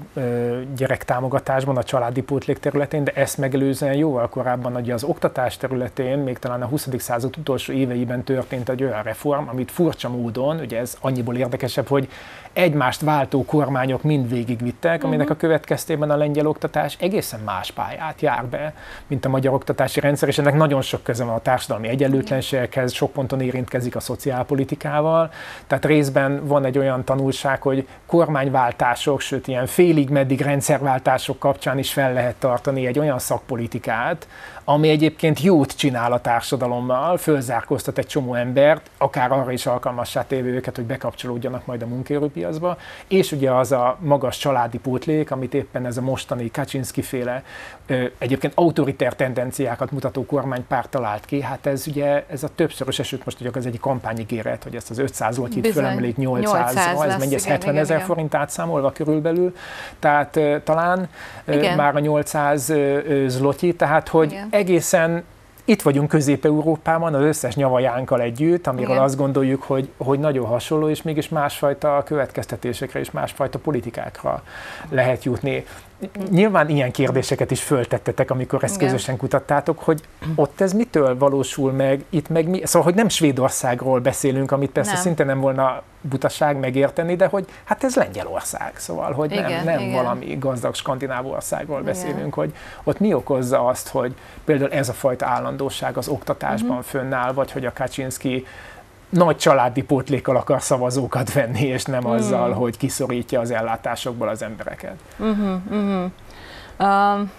[0.76, 6.38] gyerektámogatásban, a családi pótlék területén, de ezt megelőzően jóval korábban ugye az oktatás területén, még
[6.38, 6.88] talán a 20.
[6.98, 12.10] század utolsó éveiben történt egy olyan reform, amit furcsa módon, ugye ez annyiból érdekesebb, hogy
[12.54, 15.38] egymást váltó kormányok mind végigvittek, aminek uh-huh.
[15.38, 18.74] a következtében a lengyel oktatás egészen más pályát jár be,
[19.08, 23.12] mint a magyar oktatási rendszer, és ennek nagyon sok köze van a társadalmi egyenlőtlenségekhez, sok
[23.12, 25.32] ponton érintkezik a szociálpolitikával.
[25.68, 31.94] Tehát részben van egy olyan tanulság, hogy kormányváltások, sőt ilyen félig meddig rendszerváltások kapcsán is
[31.94, 34.28] fel lehet tartani egy olyan szakpolitikát,
[34.64, 40.54] ami egyébként jót csinál a társadalommal, fölzárkóztat egy csomó embert, akár arra is alkalmassá tévő
[40.54, 41.86] őket, hogy bekapcsolódjanak majd a
[42.40, 47.44] munkaerőpiacba, és ugye az a magas családi pótlék, amit éppen ez a mostani Kaczynski féle
[48.18, 53.40] egyébként autoritár tendenciákat mutató kormánypárt talált ki, hát ez ugye ez a többszörös esőt most
[53.40, 57.46] ugye az egyik kampányigéret, hogy ezt az 500 lotyit fölemelik 800, 800 ez megy, ez
[57.46, 59.56] 70 ezer igen, forint átszámolva körülbelül,
[60.00, 61.10] tehát talán
[61.48, 61.76] igen.
[61.76, 62.74] már a 800
[63.28, 64.48] zloty, tehát hogy igen.
[64.52, 65.24] egészen
[65.70, 69.04] itt vagyunk Közép-Európában az összes nyavajánkkal együtt, amiről Igen.
[69.04, 74.44] azt gondoljuk, hogy, hogy nagyon hasonló, és mégis másfajta következtetésekre és másfajta politikákra
[74.90, 75.66] lehet jutni.
[76.30, 78.88] Nyilván ilyen kérdéseket is föltettetek, amikor ezt Igen.
[78.88, 80.02] közösen kutattátok, hogy
[80.36, 84.92] ott ez mitől valósul meg, itt meg mi, szóval, hogy nem Svédországról beszélünk, amit persze
[84.92, 85.02] nem.
[85.02, 89.80] szinte nem volna butaság megérteni, de hogy hát ez Lengyelország, szóval, hogy igen, nem, nem
[89.80, 90.04] igen.
[90.04, 92.32] valami gazdag skandináv országról beszélünk, igen.
[92.32, 96.86] hogy ott mi okozza azt, hogy például ez a fajta állandóság az oktatásban uh-huh.
[96.86, 98.46] fönnáll, vagy hogy a Kaczynski
[99.10, 102.14] nagy családi pótlékkal akar szavazókat venni, és nem uh-huh.
[102.14, 104.96] azzal, hogy kiszorítja az ellátásokból az embereket.
[105.18, 106.12] Uh-huh, uh-huh.
[106.80, 107.32] Um,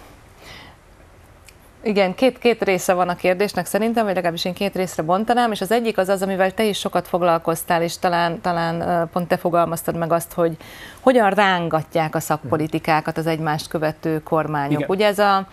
[1.83, 5.61] igen, két, két része van a kérdésnek szerintem, vagy legalábbis én két részre bontanám, és
[5.61, 9.97] az egyik az az, amivel te is sokat foglalkoztál, és talán, talán pont te fogalmaztad
[9.97, 10.57] meg azt, hogy
[10.99, 14.79] hogyan rángatják a szakpolitikákat az egymást követő kormányok.
[14.79, 14.89] Igen.
[14.89, 15.47] Ugye ez a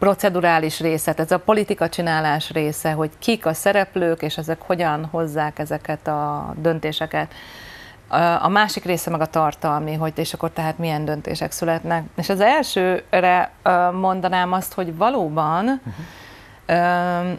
[0.00, 5.58] procedurális része, ez a politika csinálás része, hogy kik a szereplők, és ezek hogyan hozzák
[5.58, 7.34] ezeket a döntéseket.
[8.40, 12.04] A másik része meg a tartalmi, hogy és akkor tehát milyen döntések születnek.
[12.16, 13.50] És az elsőre
[13.92, 15.80] mondanám azt, hogy valóban
[16.66, 17.38] uh-huh.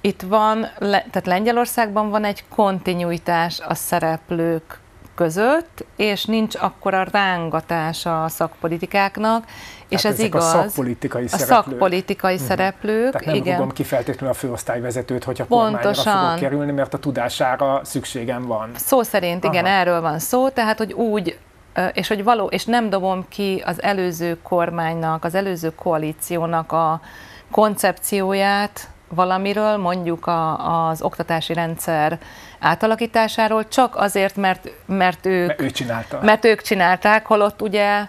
[0.00, 4.80] itt van, tehát Lengyelországban van egy kontinuitás a szereplők
[5.18, 9.44] között, és nincs akkora rángatása a szakpolitikáknak,
[9.88, 10.44] és ez igaz.
[10.44, 11.56] A szakpolitikai a szereplők.
[11.56, 12.48] szakpolitikai uh-huh.
[12.48, 13.56] szereplők, Tehát nem igen.
[13.56, 16.04] rúgom ki feltétlenül a főosztályvezetőt, hogyha Pontosan.
[16.04, 18.70] kormányra fogok kerülni, mert a tudására szükségem van.
[18.74, 19.52] Szó szerint, Aha.
[19.52, 21.38] igen, erről van szó, tehát hogy úgy
[21.92, 27.00] és hogy való, és nem dobom ki az előző kormánynak, az előző koalíciónak a
[27.50, 32.18] koncepcióját valamiről, mondjuk a, az oktatási rendszer
[32.58, 36.18] átalakításáról, csak azért, mert, mert ők, mert, ő csinálta.
[36.22, 38.06] mert ők csinálták, holott ugye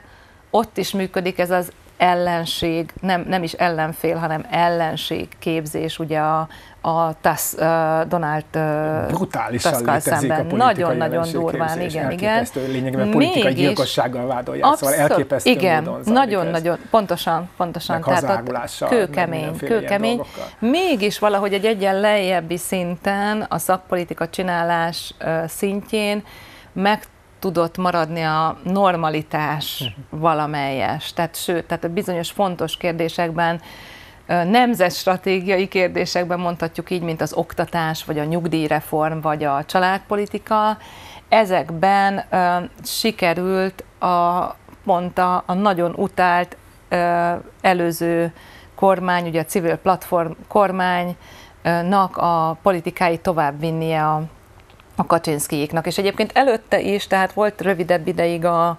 [0.49, 6.47] ott is működik ez az ellenség, nem, nem is ellenfél, hanem ellenség képzés, ugye a,
[6.82, 7.56] a TASZ,
[8.08, 8.46] Donald
[9.08, 10.46] Brutálisan szemben.
[10.46, 12.48] Nagyon-nagyon durván, igen, igen.
[12.54, 18.02] Lényegében politikai Mégis, gyilkossággal vádolják, abszol, szóval elképesztő Igen, nagyon-nagyon, pontosan, pontosan.
[18.02, 20.22] Tehát a kőkemény, kőkemény.
[20.60, 25.13] Mégis valahogy egy egyen lejjebbi szinten a szakpolitika csinálás
[25.48, 26.24] szintjén
[26.74, 27.04] meg
[27.39, 31.13] tudott maradni a normalitás valamelyes.
[31.13, 33.62] Tehát sőt, tehát a bizonyos fontos kérdésekben
[34.34, 40.78] nemzetstratégiai kérdésekben mondhatjuk így, mint az oktatás, vagy a nyugdíjreform, vagy a családpolitika,
[41.30, 42.24] ezekben
[42.84, 46.58] sikerült a, pont a, a nagyon utált
[47.62, 48.34] előző
[48.76, 54.22] kormány, ugye a civil platform kormánynak a politikáit továbbvinnie a,
[54.96, 55.88] a Kaczynszkijéknak.
[55.88, 58.78] És egyébként előtte is, tehát volt rövidebb ideig a,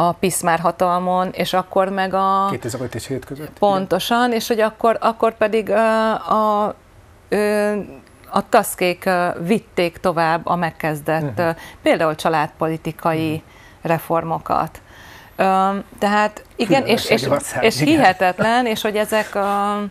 [0.00, 2.46] a Piszmár hatalmon, és akkor meg a...
[2.50, 3.58] 2005 és 7 között.
[3.58, 6.74] Pontosan, és hogy akkor, akkor pedig a, a,
[8.30, 9.10] a taszkék
[9.40, 11.56] vitték tovább a megkezdett uh-huh.
[11.82, 13.42] például családpolitikai uh-huh.
[13.82, 14.80] reformokat.
[15.98, 17.28] Tehát igen, és, és,
[17.60, 19.82] és hihetetlen, és hogy ezek a,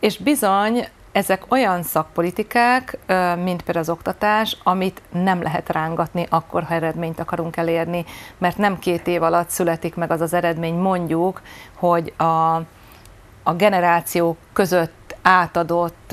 [0.00, 2.98] és bizony ezek olyan szakpolitikák,
[3.42, 8.04] mint például az oktatás, amit nem lehet rángatni akkor, ha eredményt akarunk elérni,
[8.38, 11.42] mert nem két év alatt születik meg az az eredmény, mondjuk,
[11.74, 12.54] hogy a,
[13.42, 16.12] a generációk között átadott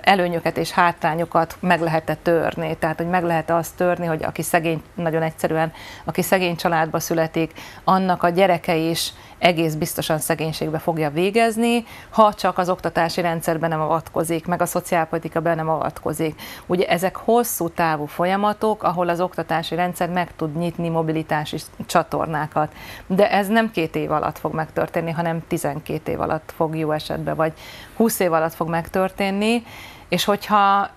[0.00, 2.76] előnyöket és hátrányokat meg lehet-e törni.
[2.76, 5.72] Tehát, hogy meg lehet azt törni, hogy aki szegény, nagyon egyszerűen,
[6.04, 7.52] aki szegény családba születik,
[7.84, 13.80] annak a gyereke is egész biztosan szegénységbe fogja végezni, ha csak az oktatási rendszerben nem
[13.80, 16.40] avatkozik, meg a szociálpolitika be nem avatkozik.
[16.66, 22.72] Ugye ezek hosszú távú folyamatok, ahol az oktatási rendszer meg tud nyitni mobilitási csatornákat.
[23.06, 27.36] De ez nem két év alatt fog megtörténni, hanem 12 év alatt fog jó esetben,
[27.36, 27.52] vagy
[27.96, 29.62] 20 év alatt fog megtörténni.
[30.08, 30.90] És hogyha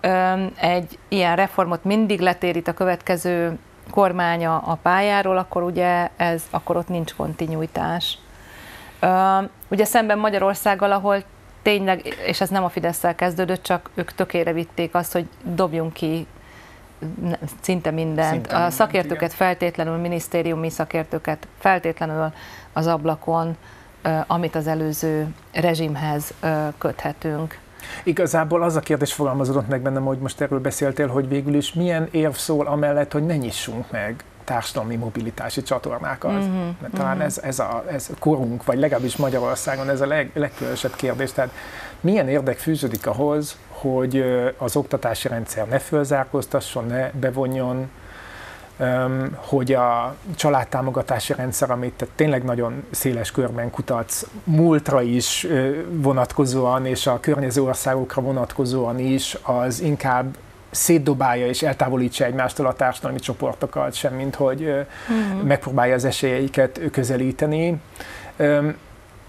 [0.56, 3.58] egy ilyen reformot mindig letérít a következő
[3.90, 8.18] kormánya a pályáról, akkor ugye ez, akkor ott nincs kontinuitás.
[9.68, 11.22] Ugye szemben Magyarországgal, ahol
[11.62, 16.26] tényleg, és ez nem a fidesz kezdődött, csak ők tökére vitték azt, hogy dobjunk ki
[17.60, 18.32] szinte mindent.
[18.32, 19.36] Szinte a szakértőket igen.
[19.36, 22.32] feltétlenül, minisztériumi szakértőket feltétlenül
[22.72, 23.56] az ablakon,
[24.26, 26.34] amit az előző rezsimhez
[26.78, 27.58] köthetünk.
[28.02, 32.08] Igazából az a kérdés fogalmazódott meg bennem, hogy most erről beszéltél, hogy végül is milyen
[32.10, 36.32] érv szól amellett, hogy ne nyissunk meg társadalmi mobilitási csatornákat.
[36.32, 36.68] Mm-hmm.
[36.80, 37.24] Mert talán mm-hmm.
[37.24, 41.32] ez, ez, a, ez korunk, vagy legalábbis Magyarországon ez a leg, legkülönösebb kérdés.
[41.32, 41.50] Tehát
[42.00, 44.24] milyen érdek fűződik ahhoz, hogy
[44.56, 47.90] az oktatási rendszer ne fölzárkóztasson, ne bevonjon,
[49.36, 55.46] hogy a családtámogatási rendszer, amit te tényleg nagyon széles körben kutatsz, múltra is
[55.90, 60.36] vonatkozóan, és a környező országokra vonatkozóan is, az inkább
[60.70, 65.42] szétdobálja és eltávolítsa egymástól a társadalmi csoportokat, semmint hogy uh-huh.
[65.42, 67.80] megpróbálja az esélyeiket közelíteni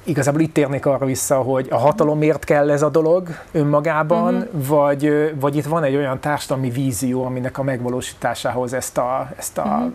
[0.03, 4.67] igazából itt térnék arra vissza, hogy a hatalomért kell ez a dolog önmagában, uh-huh.
[4.67, 9.61] vagy, vagy itt van egy olyan társadalmi vízió, aminek a megvalósításához ezt a, ezt a
[9.61, 9.91] uh-huh.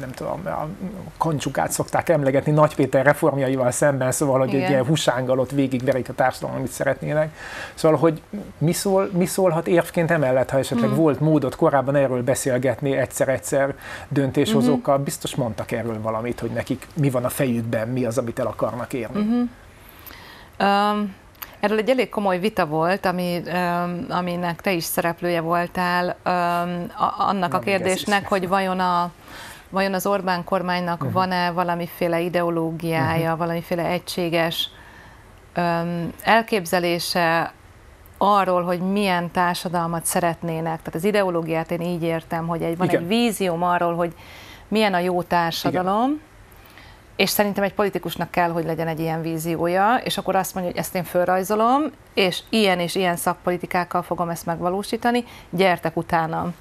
[0.00, 0.66] nem tudom, a
[1.18, 4.62] koncsukát szokták emlegetni Nagy Péter reformjaival szemben, szóval, hogy Igen.
[4.62, 7.34] egy ilyen husángal ott végigverik a társadalom, amit szeretnének.
[7.74, 8.22] Szóval, hogy
[8.58, 11.02] mi, szól, mi szólhat érvként emellett, ha esetleg uh-huh.
[11.02, 13.74] volt módot korábban erről beszélgetni egyszer-egyszer
[14.08, 15.04] döntéshozókkal, uh-huh.
[15.04, 18.92] biztos mondtak erről valamit, hogy nekik mi van a fejükben, mi az, amit el akarnak
[18.92, 19.23] érni.
[19.24, 19.48] Uh-huh.
[20.58, 21.14] Um,
[21.60, 27.14] erről egy elég komoly vita volt, ami, um, aminek te is szereplője voltál, um, a,
[27.16, 29.12] annak Na, a kérdésnek, hogy vajon a
[29.70, 31.12] vajon az Orbán kormánynak uh-huh.
[31.12, 33.38] van-e valamiféle ideológiája, uh-huh.
[33.38, 34.70] valamiféle egységes
[35.56, 37.52] um, elképzelése
[38.18, 40.78] arról, hogy milyen társadalmat szeretnének.
[40.78, 43.00] Tehát az ideológiát én így értem, hogy egy, van Igen.
[43.00, 44.14] egy vízióm arról, hogy
[44.68, 46.32] milyen a jó társadalom, Igen
[47.16, 50.80] és szerintem egy politikusnak kell, hogy legyen egy ilyen víziója, és akkor azt mondja, hogy
[50.80, 51.82] ezt én fölrajzolom,
[52.14, 56.54] és ilyen és ilyen szakpolitikákkal fogom ezt megvalósítani, gyertek utánam.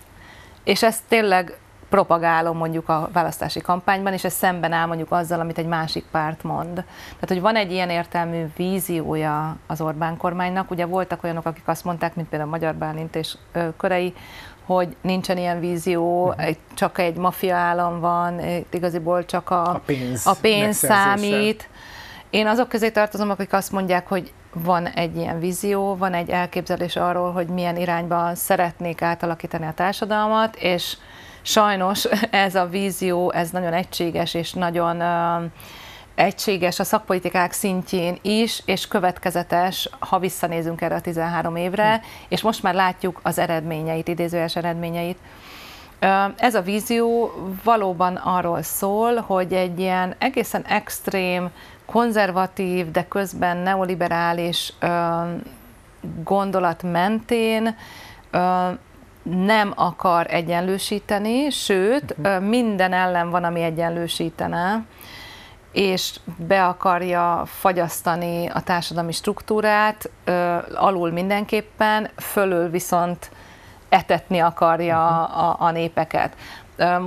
[0.63, 1.58] És ezt tényleg
[1.89, 6.44] propagálom mondjuk a választási kampányban, és ez szemben áll mondjuk azzal, amit egy másik párt
[6.44, 6.74] mond.
[6.74, 11.84] Tehát, hogy van egy ilyen értelmű víziója az Orbán kormánynak, ugye voltak olyanok, akik azt
[11.84, 13.38] mondták, mint például Magyar Bálint és
[13.78, 14.13] Körei,
[14.65, 16.56] hogy nincsen ilyen vízió, uh-huh.
[16.73, 21.69] csak egy maffia állam van, igaziból csak a, a pénz, a pénz számít.
[22.30, 26.95] Én azok közé tartozom, akik azt mondják, hogy van egy ilyen vízió, van egy elképzelés
[26.95, 30.97] arról, hogy milyen irányba szeretnék átalakítani a társadalmat, és
[31.41, 32.05] sajnos
[32.47, 35.51] ez a vízió, ez nagyon egységes és nagyon uh,
[36.16, 42.01] egységes a szakpolitikák szintjén is, és következetes, ha visszanézünk erre a 13 évre, hm.
[42.28, 45.18] és most már látjuk az eredményeit, idézőjes eredményeit.
[46.38, 47.32] Ez a vízió
[47.64, 51.49] valóban arról szól, hogy egy ilyen egészen extrém,
[51.86, 54.74] konzervatív, de közben neoliberális
[56.24, 57.76] gondolat mentén
[59.24, 62.43] nem akar egyenlősíteni, sőt, uh-huh.
[62.43, 64.84] minden ellen van, ami egyenlősítene,
[65.74, 70.09] és be akarja fagyasztani a társadalmi struktúrát,
[70.74, 73.32] alul mindenképpen, fölül viszont
[73.89, 76.36] etetni akarja a, a népeket.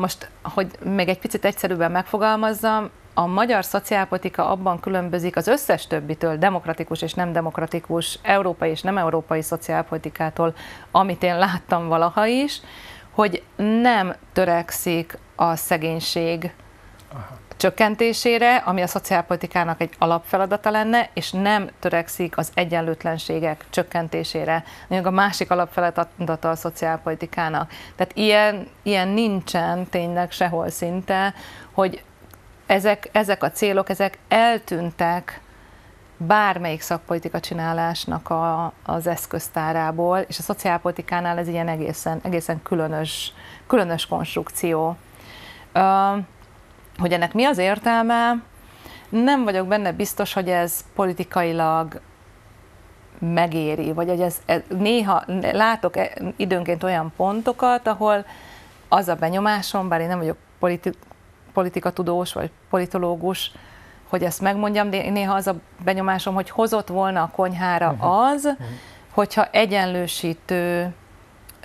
[0.00, 6.36] Most, hogy még egy picit egyszerűbben megfogalmazzam, a magyar szociálpolitika abban különbözik az összes többitől,
[6.36, 10.54] demokratikus és nem demokratikus, európai és nem európai szociálpolitikától,
[10.90, 12.60] amit én láttam valaha is,
[13.10, 16.54] hogy nem törekszik a szegénység
[17.12, 17.36] Aha.
[17.56, 25.16] Csökkentésére, ami a szociálpolitikának egy alapfeladata lenne, és nem törekszik az egyenlőtlenségek csökkentésére, mondjuk a
[25.16, 27.70] másik alapfeladata a szociálpolitikának.
[27.96, 31.34] Tehát ilyen, ilyen nincsen tényleg sehol szinte,
[31.72, 32.02] hogy
[32.66, 35.40] ezek, ezek a célok, ezek eltűntek
[36.16, 43.32] bármelyik szakpolitika csinálásnak a, az eszköztárából, és a szociálpolitikánál ez ilyen egészen, egészen különös,
[43.66, 44.96] különös konstrukció.
[45.74, 46.18] Uh,
[46.98, 48.42] hogy ennek mi az értelme,
[49.08, 52.00] nem vagyok benne biztos, hogy ez politikailag
[53.18, 58.24] megéri, vagy hogy ez, ez néha látok e, időnként olyan pontokat, ahol
[58.88, 60.90] az a benyomásom, bár én nem vagyok politi,
[61.52, 63.52] politikatudós vagy politológus,
[64.08, 68.18] hogy ezt megmondjam, de néha az a benyomásom, hogy hozott volna a konyhára uh-huh.
[68.18, 68.66] az, uh-huh.
[69.10, 70.94] hogyha egyenlősítő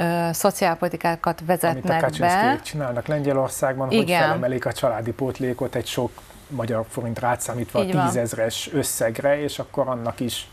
[0.02, 2.60] ö, szociálpolitikákat vezetnek Amit a be.
[2.64, 4.06] csinálnak Lengyelországban, Igen.
[4.06, 6.12] hogy felemelik a családi pótlékot egy sok
[6.48, 10.48] magyar forint rátszámítva a tízezres összegre, és akkor annak is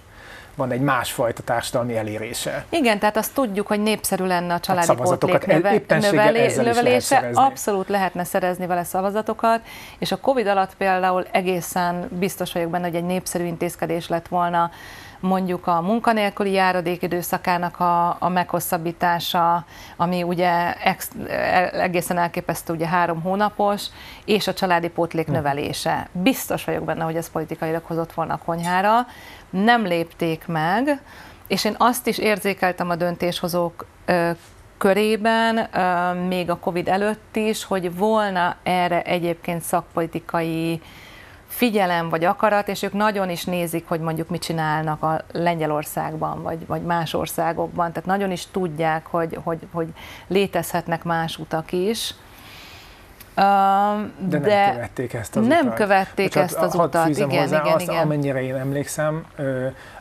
[0.58, 2.64] van egy másfajta társadalmi elérése.
[2.68, 7.36] Igen, tehát azt tudjuk, hogy népszerű lenne a családi hát pótlék növe, növelé, növelése, lehet
[7.36, 9.60] abszolút lehetne szerezni vele szavazatokat,
[9.98, 14.70] és a Covid alatt például egészen biztos vagyok benne, hogy egy népszerű intézkedés lett volna
[15.20, 19.64] mondjuk a munkanélküli járadék időszakának a, a meghosszabbítása,
[19.96, 21.10] ami ugye ex,
[21.72, 23.86] egészen elképesztő, ugye három hónapos,
[24.24, 25.32] és a családi pótlék hm.
[25.32, 26.08] növelése.
[26.12, 29.06] Biztos vagyok benne, hogy ez politikailag hozott volna a konyhára.
[29.50, 31.00] Nem lépték meg,
[31.46, 33.86] és én azt is érzékeltem a döntéshozók
[34.78, 35.68] körében,
[36.28, 40.80] még a Covid előtt is, hogy volna erre egyébként szakpolitikai
[41.48, 46.66] figyelem vagy akarat, és ők nagyon is nézik, hogy mondjuk mit csinálnak a Lengyelországban, vagy,
[46.66, 49.88] vagy más országokban, tehát nagyon is tudják, hogy, hogy, hogy
[50.26, 52.14] létezhetnek más utak is.
[53.34, 55.76] De, de nem követték ezt az nem utat.
[55.76, 58.02] követték Bocsánat, ezt az utat, igen, hozzá igen, azt, igen.
[58.02, 59.26] Amennyire én emlékszem,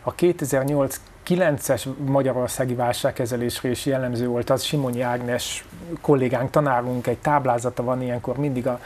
[0.01, 5.65] a 2008 9-es magyarországi válságkezelésre is jellemző volt az, Simonyi Ágnes
[6.01, 8.79] kollégánk, tanárunk, egy táblázata van ilyenkor mindig a,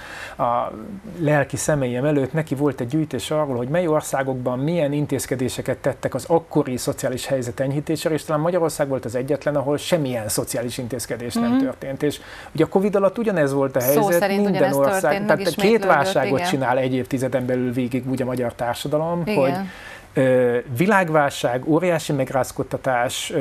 [0.43, 0.71] a
[1.19, 6.25] lelki személyem előtt, neki volt egy gyűjtés arról, hogy mely országokban milyen intézkedéseket tettek az
[6.27, 11.47] akkori szociális helyzet enyhítésére, és talán Magyarország volt az egyetlen, ahol semmilyen szociális intézkedés mm-hmm.
[11.47, 11.65] nem mhm.
[11.65, 12.03] történt.
[12.03, 12.19] És
[12.51, 15.85] ugye a Covid alatt ugyanez volt a helyzet, Szó szerint minden ország, történt, tehát két
[15.85, 16.49] válságot igen.
[16.49, 19.35] csinál egy évtizeden belül végig úgy a magyar társadalom, igen.
[19.35, 19.53] hogy
[20.77, 23.33] világválság, óriási megrázkodtatás,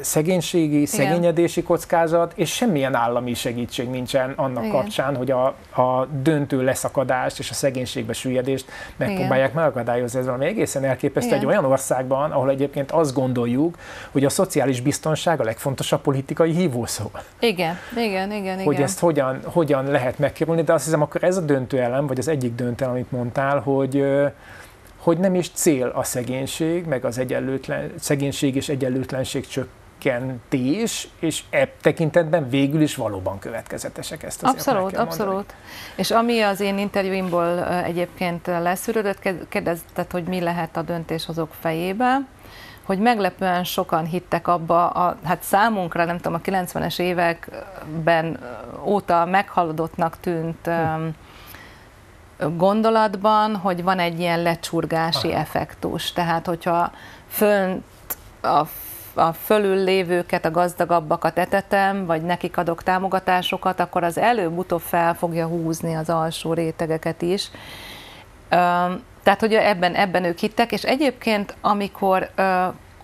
[0.00, 0.86] szegénységi, Igen.
[0.86, 4.76] szegényedési kockázat, és semmilyen állami segítség nincsen annak Igen.
[4.76, 5.46] kapcsán, hogy a,
[5.82, 9.62] a döntő leszakadást és a szegénységbe süllyedést megpróbálják Igen.
[9.62, 10.18] megakadályozni.
[10.18, 11.40] Ez valami egészen elképesztő Igen.
[11.40, 13.78] egy olyan országban, ahol egyébként azt gondoljuk,
[14.10, 17.10] hogy a szociális biztonság a legfontosabb politikai hívószó.
[17.40, 18.62] Igen, igen, igen.
[18.62, 22.18] Hogy ezt hogyan, hogyan lehet megkerülni, de azt hiszem, akkor ez a döntő elem, vagy
[22.18, 24.04] az egyik döntő, amit mondtál, hogy
[25.04, 31.70] hogy nem is cél a szegénység, meg az egyenlőtlen, szegénység és egyenlőtlenség csökkentés, és ebb
[31.80, 35.54] tekintetben végül is valóban következetesek ezt az Abszolút, abszolút.
[35.96, 42.26] És ami az én interjúimból egyébként leszűrődött, kérdezted, hogy mi lehet a döntéshozók fejébe,
[42.82, 48.38] hogy meglepően sokan hittek abba, a, hát számunkra, nem tudom, a 90-es években
[48.84, 51.06] óta meghaladottnak tűnt hm
[52.56, 55.38] gondolatban, hogy van egy ilyen lecsurgási Aha.
[55.38, 56.12] effektus.
[56.12, 56.92] Tehát, hogyha
[57.28, 57.84] fönt
[58.42, 58.62] a
[59.16, 65.46] a fölül lévőket, a gazdagabbakat etetem, vagy nekik adok támogatásokat, akkor az előbb-utóbb fel fogja
[65.46, 67.50] húzni az alsó rétegeket is.
[69.22, 72.30] Tehát, hogy ebben, ebben ők hittek, és egyébként, amikor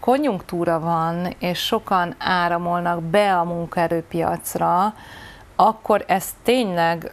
[0.00, 4.94] konjunktúra van, és sokan áramolnak be a munkaerőpiacra,
[5.56, 7.12] akkor ez tényleg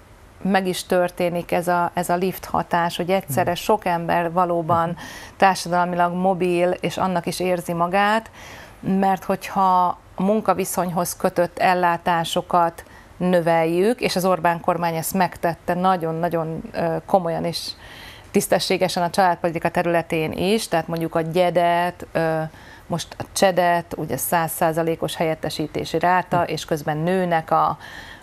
[0.52, 3.60] meg is történik ez a, ez a lift hatás, hogy egyszerre hmm.
[3.60, 4.98] sok ember valóban hmm.
[5.38, 8.32] társadalmilag mobil, és annak is érzi magát,
[8.80, 12.84] mert hogyha a munkaviszonyhoz kötött ellátásokat
[13.18, 16.62] növeljük, és az Orbán kormány ezt megtette nagyon-nagyon
[17.06, 17.76] komolyan is
[18.32, 22.08] tisztességesen a családpolitika területén is, tehát mondjuk a gyedet,
[22.88, 27.78] most a csedet, ugye 100%-os helyettesítési ráta, és közben nőnek a,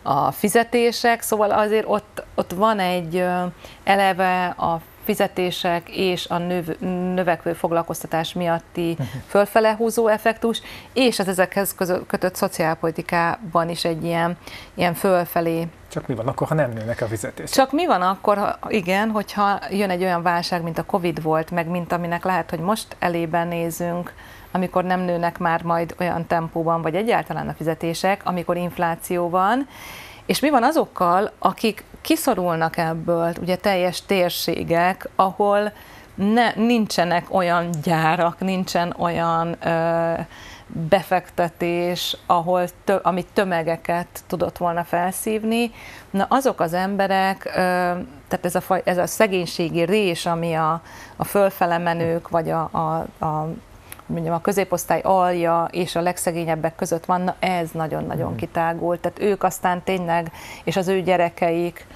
[0.06, 3.24] a fizetések, szóval azért ott, ott van egy
[3.84, 6.78] eleve a fizetések és a növ,
[7.14, 9.06] növekvő foglalkoztatás miatti uh-huh.
[9.26, 11.74] fölfele húzó effektus, és az ezekhez
[12.06, 14.36] kötött szociálpolitikában is egy ilyen,
[14.74, 15.68] ilyen fölfelé.
[15.88, 17.54] Csak mi van akkor, ha nem nőnek a fizetések?
[17.54, 21.50] Csak mi van akkor, ha, igen, hogyha jön egy olyan válság, mint a Covid volt,
[21.50, 24.14] meg mint aminek lehet, hogy most elében nézünk,
[24.54, 29.68] amikor nem nőnek már majd olyan tempóban, vagy egyáltalán a fizetések, amikor infláció van,
[30.26, 35.72] és mi van azokkal, akik kiszorulnak ebből, ugye teljes térségek, ahol
[36.14, 40.12] ne, nincsenek olyan gyárak, nincsen olyan ö,
[40.66, 45.70] befektetés, ahol tö, amit tömegeket tudott volna felszívni.
[46.10, 47.50] Na azok az emberek, ö,
[48.28, 50.82] tehát ez a, ez a szegénységi rés, ami a,
[51.16, 53.48] a fölfele menők, vagy a, a, a
[54.06, 58.36] mondjam, a középosztály alja és a legszegényebbek között van, na ez nagyon-nagyon mm.
[58.36, 59.00] kitágult.
[59.00, 60.32] Tehát ők aztán tényleg,
[60.64, 61.86] és az ő gyerekeik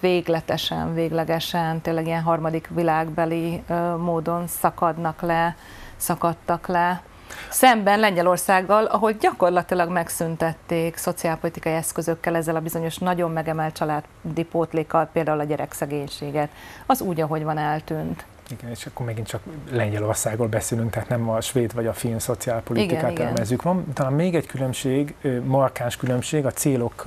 [0.00, 3.62] végletesen, véglegesen, tényleg ilyen harmadik világbeli
[3.98, 5.56] módon szakadnak le,
[5.96, 7.02] szakadtak le.
[7.48, 15.40] Szemben Lengyelországgal, ahol gyakorlatilag megszüntették szociálpolitikai eszközökkel ezzel a bizonyos nagyon megemelt családi pótlékkal, például
[15.40, 16.50] a gyerekszegénységet.
[16.86, 18.24] Az úgy, ahogy van, eltűnt.
[18.50, 23.10] Igen, és akkor megint csak Lengyelországról beszélünk, tehát nem a svéd vagy a finn szociálpolitikát
[23.10, 23.62] igen, elemezzük.
[23.62, 27.06] Van talán még egy különbség, markáns különbség, a célok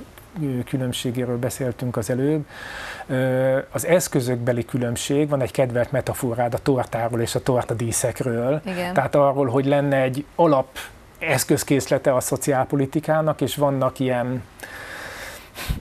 [0.64, 2.46] különbségéről beszéltünk az előbb.
[3.70, 8.60] Az eszközökbeli különbség, van egy kedvelt metaforád a tortáról és a tortadíszekről.
[8.64, 8.94] Igen.
[8.94, 10.78] Tehát arról, hogy lenne egy alap
[11.18, 14.42] eszközkészlete a szociálpolitikának, és vannak ilyen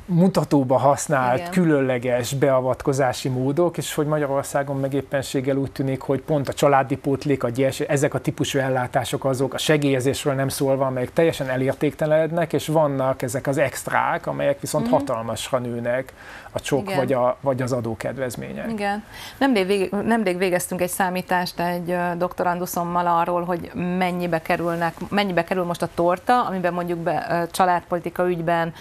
[0.05, 1.51] mutatóba használt Igen.
[1.51, 7.43] különleges beavatkozási módok, és hogy Magyarországon meg éppenséggel úgy tűnik, hogy pont a családi pótlék,
[7.43, 12.67] a gyes, ezek a típusú ellátások azok, a segélyezésről nem szólva, amelyek teljesen elértéktelenednek, és
[12.67, 14.91] vannak ezek az extrák, amelyek viszont mm.
[14.91, 16.13] hatalmasra nőnek
[16.55, 18.71] a csok vagy, a, vagy az adókedvezmények.
[18.71, 19.03] Igen.
[19.37, 25.81] Nemrég, vég, nemrég végeztünk egy számítást egy doktoranduszommal arról, hogy mennyibe kerülnek, mennyibe kerül most
[25.81, 28.73] a torta, amiben mondjuk be, családpolitika ügyben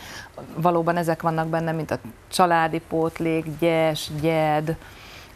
[0.56, 1.98] valóban ezek vannak benne, mint a
[2.28, 4.76] családi pótlék, gyes, gyed,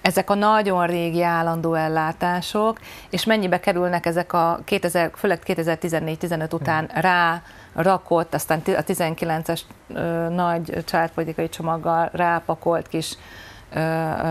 [0.06, 2.80] ezek a nagyon régi állandó ellátások,
[3.10, 7.00] és mennyibe kerülnek ezek a 2000, főleg 2014-15 után hmm.
[7.00, 7.42] rá
[7.76, 13.16] rakott, aztán a 19-es ö, nagy családpolitikai csomaggal rápakolt kis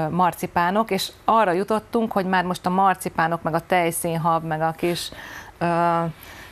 [0.09, 5.11] marcipánok, és arra jutottunk, hogy már most a marcipánok, meg a tejszínhab, meg a kis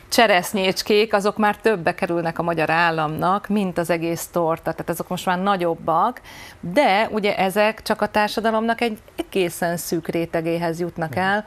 [0.08, 5.26] cseresznyécskék, azok már többe kerülnek a magyar államnak, mint az egész torta, tehát azok most
[5.26, 6.20] már nagyobbak,
[6.60, 11.44] de ugye ezek csak a társadalomnak egy egészen szűk rétegéhez jutnak el.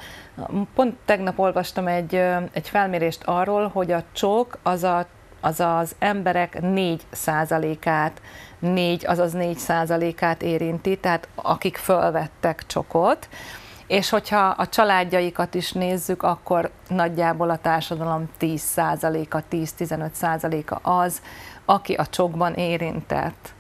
[0.76, 2.16] Pont tegnap olvastam egy,
[2.52, 5.06] egy felmérést arról, hogy a csok az a
[5.48, 8.22] az az emberek 4 százalékát,
[8.60, 13.28] 4, azaz 4 százalékát érinti, tehát akik fölvettek csokot,
[13.88, 21.22] és hogyha a családjaikat is nézzük, akkor nagyjából a társadalom 10%-a, 10-15%-a az,
[21.66, 23.54] aki a csokban érintett.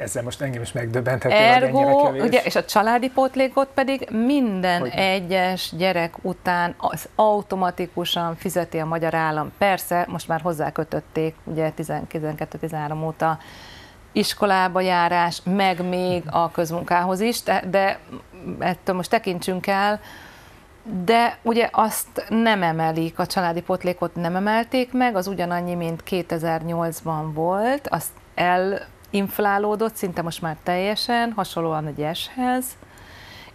[0.00, 2.20] Ezzel most engem is megdöbbenthető, Ergo, hogy.
[2.20, 4.90] Ugye, és a családi pótlékot pedig minden hogy?
[4.94, 9.52] egyes gyerek után az automatikusan fizeti a magyar állam.
[9.58, 13.38] Persze, most már hozzákötötték, ugye 12-13 óta
[14.12, 17.98] iskolába járás, meg még a közmunkához is, de, de
[18.58, 20.00] ettől most tekintsünk el,
[21.04, 27.30] de ugye azt nem emelik, a családi potlékot nem emelték meg, az ugyanannyi, mint 2008-ban
[27.34, 28.10] volt, azt
[29.10, 32.64] elinflálódott, szinte most már teljesen, hasonlóan a gyeshez,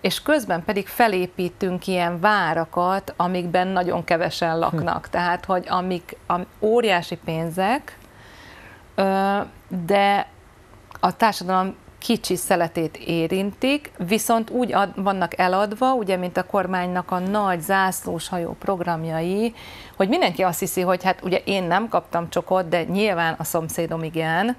[0.01, 5.05] és közben pedig felépítünk ilyen várakat, amikben nagyon kevesen laknak.
[5.05, 5.11] Hm.
[5.11, 7.97] Tehát, hogy amik a óriási pénzek,
[9.85, 10.27] de
[10.99, 17.19] a társadalom kicsi szeletét érintik, viszont úgy ad, vannak eladva, ugye, mint a kormánynak a
[17.19, 19.53] nagy zászlós hajó programjai,
[19.95, 24.03] hogy mindenki azt hiszi, hogy hát ugye én nem kaptam csokot, de nyilván a szomszédom
[24.03, 24.55] igen,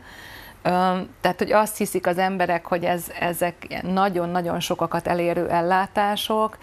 [1.21, 6.59] tehát, hogy azt hiszik az emberek, hogy ez, ezek nagyon-nagyon sokakat elérő ellátások,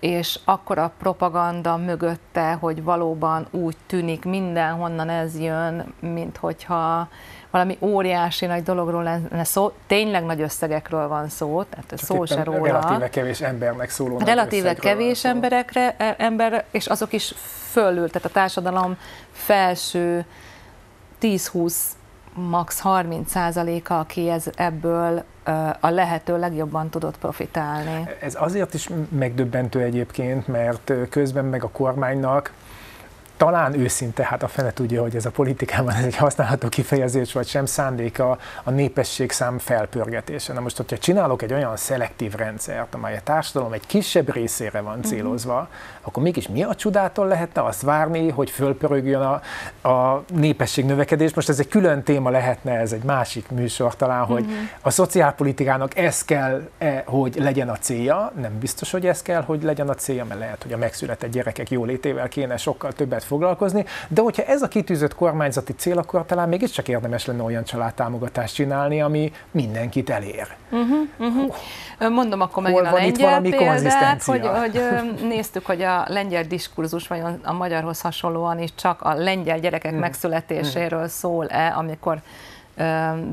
[0.00, 7.08] és akkor a propaganda mögötte, hogy valóban úgy tűnik mindenhonnan ez jön, mint hogyha
[7.50, 12.42] valami óriási nagy dologról lenne szó, tényleg nagy összegekről van szó, tehát Csak szó se
[12.42, 12.64] róla.
[12.64, 17.34] Relatíve kevés embernek szóló Relatíve kevés emberekre, e, ember, és azok is
[17.70, 18.96] fölül, tehát a társadalom
[19.32, 20.24] felső
[21.20, 21.74] 10-20
[22.48, 25.22] max 30%-a, aki ez, ebből
[25.80, 28.08] a lehető legjobban tudott profitálni.
[28.20, 32.52] Ez azért is megdöbbentő egyébként, mert közben meg a kormánynak
[33.40, 37.46] talán őszinte, hát a fene tudja, hogy ez a politikában ez egy használható kifejezés, vagy
[37.46, 40.52] sem szándéka a népesség szám felpörgetése.
[40.52, 44.98] Na most, hogyha csinálok egy olyan szelektív rendszert, amely a társadalom egy kisebb részére van
[44.98, 45.06] mhm.
[45.06, 45.68] célozva, uh-huh.
[46.00, 49.40] akkor mégis mi a csodától lehetne azt várni, hogy fölpörögjön a,
[49.88, 51.34] a népesség növekedés?
[51.34, 54.56] Most ez egy külön téma lehetne, ez egy másik műsor talán, hogy uh-huh.
[54.80, 59.62] a szociálpolitikának ez kell, -e, hogy legyen a célja, nem biztos, hogy ez kell, hogy
[59.62, 64.20] legyen a célja, mert lehet, hogy a megszületett gyerekek jólétével kéne sokkal többet foglalkozni, de
[64.20, 69.32] hogyha ez a kitűzött kormányzati cél, akkor talán mégiscsak érdemes lenne olyan családtámogatást csinálni, ami
[69.50, 70.46] mindenkit elér.
[70.70, 72.12] Uh-huh, uh-huh.
[72.12, 74.82] Mondom akkor megint a lengyel példát, hogy, hogy
[75.22, 80.00] néztük, hogy a lengyel diskurzus vajon a magyarhoz hasonlóan is csak a lengyel gyerekek uh-huh.
[80.00, 82.20] megszületéséről szól-e, amikor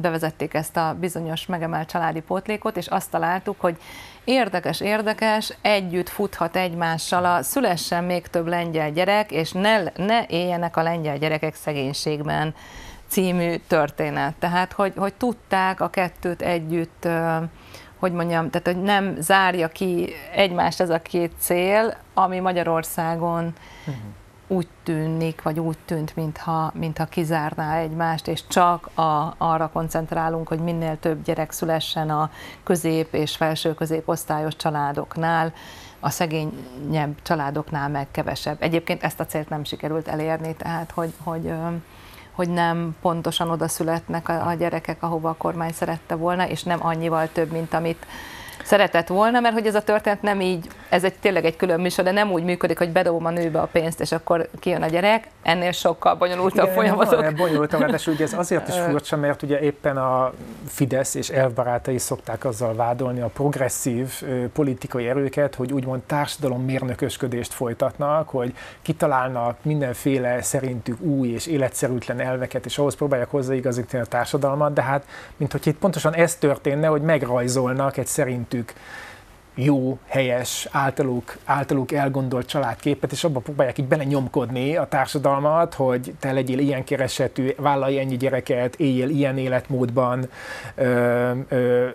[0.01, 3.77] bevezették ezt a bizonyos megemelt családi pótlékot, és azt találtuk, hogy
[4.23, 10.77] érdekes, érdekes, együtt futhat egymással a szülessen még több lengyel gyerek, és ne, ne éljenek
[10.77, 12.55] a lengyel gyerekek szegénységben
[13.07, 14.33] című történet.
[14.39, 17.07] Tehát, hogy, hogy tudták a kettőt együtt,
[17.99, 23.53] hogy mondjam, tehát, hogy nem zárja ki egymást ez a két cél, ami Magyarországon
[23.85, 24.03] uh-huh
[24.47, 30.59] úgy tűnik, vagy úgy tűnt, mintha, mintha kizárná egymást, és csak a, arra koncentrálunk, hogy
[30.59, 32.29] minél több gyerek szülessen a
[32.63, 35.53] közép és felső középosztályos családoknál,
[35.99, 38.57] a szegényebb családoknál meg kevesebb.
[38.59, 41.53] Egyébként ezt a célt nem sikerült elérni, tehát hogy, hogy,
[42.31, 46.85] hogy nem pontosan oda születnek a, a gyerekek, ahova a kormány szerette volna, és nem
[46.85, 48.05] annyival több, mint amit
[48.67, 52.03] szeretett volna, mert hogy ez a történet nem így, ez egy tényleg egy külön műsor,
[52.03, 55.27] de nem úgy működik, hogy bedobom a nőbe a pénzt, és akkor kijön a gyerek,
[55.41, 57.33] ennél sokkal bonyolultabb folyamatok.
[57.33, 60.33] Bonyolultabb, de ugye ez azért is furcsa, mert ugye éppen a
[60.67, 68.29] Fidesz és elvbarátai szokták azzal vádolni a progresszív politikai erőket, hogy úgymond társadalom mérnökösködést folytatnak,
[68.29, 74.81] hogy kitalálnak mindenféle szerintük új és életszerűtlen elveket, és ahhoz próbálják hozzáigazítani a társadalmat, de
[74.81, 75.05] hát,
[75.37, 78.73] mint hogy itt pontosan ez történne, hogy megrajzolnak egy szerintük szerintük
[79.59, 86.15] jó, helyes, általuk, általuk elgondolt családképet, és abban próbálják így bele nyomkodni a társadalmat, hogy
[86.19, 90.29] te legyél ilyen keresetű, vállalj ennyi gyereket, éljél ilyen életmódban,
[90.75, 91.87] ö, ö,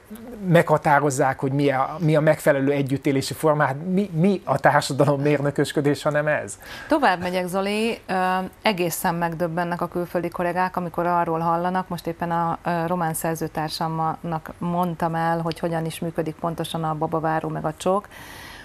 [0.47, 3.65] meghatározzák, hogy mi a, mi a megfelelő együttélési forma.
[3.65, 6.59] Hát mi, mi a társadalom mérnökösködés, hanem ez?
[6.89, 8.15] Tovább megyek, Zoli, ö,
[8.63, 15.41] egészen megdöbbennek a külföldi kollégák, amikor arról hallanak, most éppen a román szerzőtársamnak mondtam el,
[15.41, 18.09] hogy hogyan is működik pontosan a babaváró meg a csok,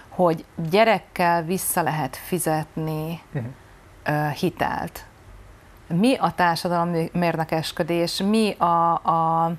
[0.09, 4.31] hogy gyerekkel vissza lehet fizetni uh-huh.
[4.31, 5.05] hitelt.
[5.87, 9.51] Mi a társadalom mérnökesködés, mi a, a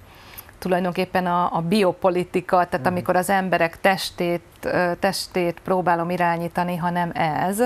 [0.59, 2.87] tulajdonképpen a, a biopolitika, tehát uh-huh.
[2.87, 4.69] amikor az emberek testét,
[4.99, 7.63] testét próbálom irányítani, hanem ez,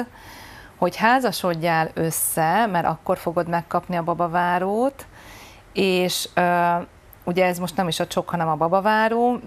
[0.76, 5.06] hogy házasodjál össze, mert akkor fogod megkapni a babavárót,
[5.72, 6.28] és
[7.24, 9.40] ugye ez most nem is a csok, hanem a babaváró,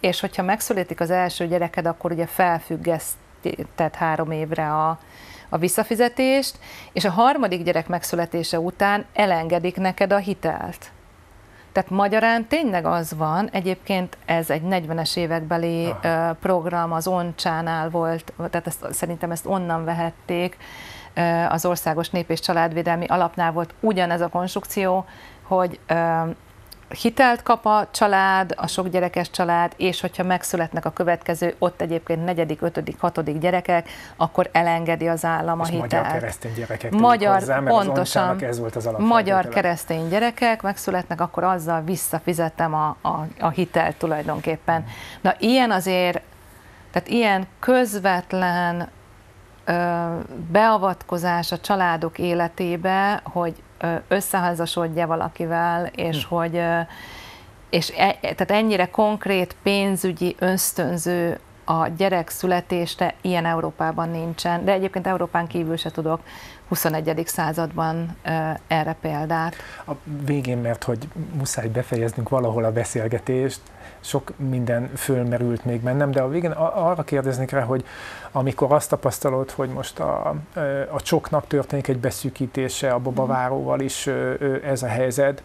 [0.00, 4.98] és hogyha megszületik az első gyereked, akkor ugye felfüggesztett három évre a,
[5.48, 6.58] a visszafizetést,
[6.92, 10.90] és a harmadik gyerek megszületése után elengedik neked a hitelt.
[11.72, 16.32] Tehát magyarán tényleg az van, egyébként ez egy 40-es évekbeli Aha.
[16.32, 20.56] program, az Oncsánál volt, tehát ezt, szerintem ezt onnan vehették,
[21.48, 25.04] az Országos Nép és Családvédelmi Alapnál volt ugyanez a konstrukció,
[25.42, 25.80] hogy
[26.88, 32.24] hitelt kap a család, a sok gyerekes család, és hogyha megszületnek a következő, ott egyébként
[32.24, 35.92] negyedik, ötödik, hatodik gyerekek, akkor elengedi az állam a hitelt.
[35.92, 41.44] Magyar keresztény gyerekek magyar, hozzá, pontosan, az ez volt az Magyar keresztény gyerekek megszületnek, akkor
[41.44, 44.84] azzal visszafizettem a, a, a hitelt tulajdonképpen.
[45.20, 46.20] Na ilyen azért,
[46.92, 48.88] tehát ilyen közvetlen
[49.64, 49.72] ö,
[50.50, 53.62] beavatkozás a családok életébe, hogy
[54.08, 56.34] összeházasodja valakivel, és hm.
[56.34, 56.60] hogy
[57.70, 61.38] és e, tehát ennyire konkrét pénzügyi ösztönző
[61.70, 66.20] a gyerek születésre ilyen Európában nincsen, de egyébként Európán kívül se tudok
[66.68, 67.22] 21.
[67.26, 68.16] században
[68.66, 69.54] erre példát.
[69.86, 69.92] A
[70.24, 73.60] végén, mert hogy muszáj befejeznünk valahol a beszélgetést,
[74.00, 77.84] sok minden fölmerült még bennem, de a végén arra kérdeznék rá, hogy
[78.32, 80.34] amikor azt tapasztalod, hogy most a,
[80.90, 84.06] a csoknak történik egy beszűkítése, a babaváróval is
[84.64, 85.42] ez a helyzet,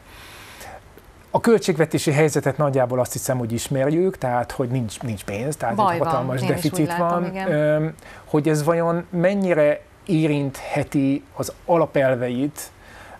[1.35, 5.95] a költségvetési helyzetet nagyjából azt hiszem, hogy ismerjük, tehát hogy nincs, nincs pénz, tehát Baj
[5.95, 7.25] egy hatalmas van, deficit látom, van.
[7.25, 7.95] Igen.
[8.25, 12.71] Hogy ez vajon mennyire érintheti az alapelveit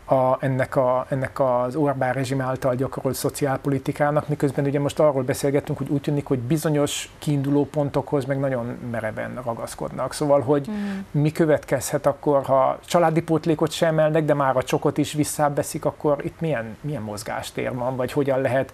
[0.05, 5.77] a, ennek, a, ennek az Orbán rezsim által gyakorolt szociálpolitikának, miközben ugye most arról beszélgettünk,
[5.77, 10.13] hogy úgy tűnik, hogy bizonyos kiinduló pontokhoz meg nagyon mereven ragaszkodnak.
[10.13, 10.99] Szóval, hogy mm.
[11.11, 16.25] mi következhet akkor, ha családi pótlékot sem emelnek, de már a csokot is visszábeszik, akkor
[16.25, 18.73] itt milyen, milyen mozgástér van, vagy hogyan lehet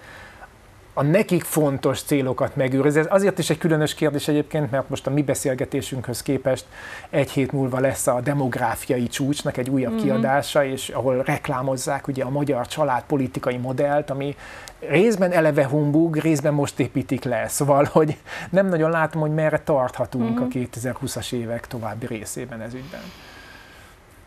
[0.99, 2.99] a nekik fontos célokat megőrizni.
[2.99, 6.65] Ez azért is egy különös kérdés egyébként, mert most a mi beszélgetésünkhöz képest
[7.09, 10.01] egy hét múlva lesz a demográfiai csúcsnak egy újabb mm-hmm.
[10.01, 14.35] kiadása, és ahol reklámozzák ugye a magyar családpolitikai modellt, ami
[14.79, 17.47] részben eleve humbug, részben most építik le.
[17.47, 18.17] Szóval, hogy
[18.49, 20.43] nem nagyon látom, hogy merre tarthatunk mm-hmm.
[20.43, 23.01] a 2020-as évek további részében ez ügyben.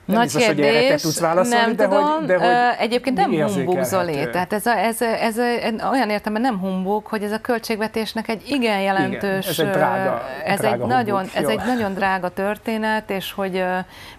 [0.05, 2.05] Nem Nagy biztos, kérdés, hogy erre te tudsz válaszolni, nem de tudom.
[2.05, 4.31] Hogy, de hogy Egyébként nem humbug, Zoli.
[4.31, 5.43] Tehát ez, a, ez, a, ez a,
[5.91, 9.23] olyan értelemben nem humbug, hogy ez a költségvetésnek egy igen jelentős...
[9.23, 13.33] Igen, ez egy drága, ez drága egy humbug, nagyon, Ez egy nagyon drága történet, és
[13.33, 13.65] hogy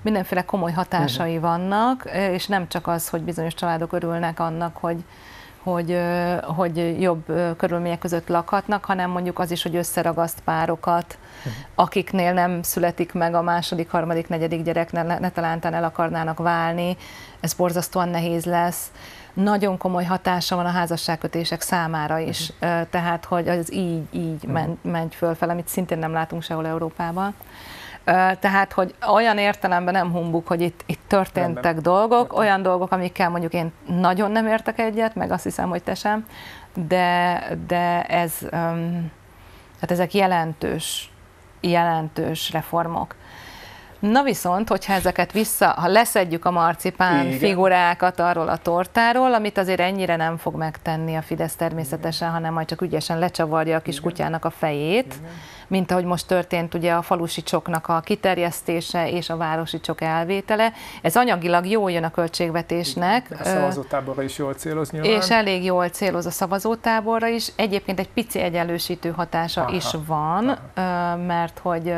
[0.02, 1.50] mindenféle komoly hatásai uh-huh.
[1.50, 4.98] vannak, és nem csak az, hogy bizonyos családok örülnek annak, hogy
[5.64, 6.00] hogy,
[6.42, 7.26] hogy jobb
[7.58, 11.18] körülmények között lakhatnak, hanem mondjuk az is, hogy összeragaszt párokat,
[11.76, 16.98] akiknél nem születik meg a második, harmadik, negyedik gyerek, ne, ne talántán el akarnának válni,
[17.40, 18.92] ez borzasztóan nehéz lesz.
[19.34, 22.90] Nagyon komoly hatása van a házasságkötések számára is, uh-huh.
[22.90, 24.76] tehát hogy az így, így uh-huh.
[24.82, 27.34] megy fölfel, amit szintén nem látunk sehol Európában.
[28.40, 31.84] Tehát, hogy olyan értelemben nem humbuk, hogy itt, itt történtek Rendben.
[31.84, 35.96] dolgok, olyan dolgok, amikkel mondjuk én nagyon nem értek egyet, meg azt hiszem, hogy te
[35.96, 36.26] sem,
[36.88, 38.34] de, de ez,
[39.80, 41.12] hát ezek jelentős
[41.64, 43.16] jelentős reformok.
[44.00, 47.38] Na viszont, hogyha ezeket vissza, ha leszedjük a marcipán Igen.
[47.38, 52.40] figurákat arról a tortáról, amit azért ennyire nem fog megtenni a Fidesz természetesen, Igen.
[52.40, 54.10] hanem majd csak ügyesen lecsavarja a kis Igen.
[54.10, 55.32] kutyának a fejét, Igen.
[55.68, 60.74] Mint ahogy most történt ugye a falusi csoknak a kiterjesztése és a városi csok elvétele.
[61.02, 63.26] Ez anyagilag jól jön a költségvetésnek.
[63.26, 63.42] Igen.
[63.42, 65.12] A szavazótáborra is jól céloz nyilván.
[65.12, 67.52] És elég jól céloz a szavazótáborra is.
[67.56, 69.76] Egyébként egy pici egyenlősítő hatása Aha.
[69.76, 71.16] is van, Aha.
[71.16, 71.94] mert hogy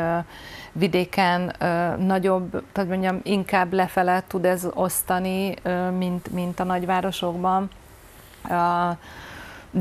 [0.72, 1.54] vidéken
[1.98, 5.54] nagyobb, tehát mondjam, inkább lefele tud ez osztani,
[5.98, 7.70] mint, mint a nagyvárosokban.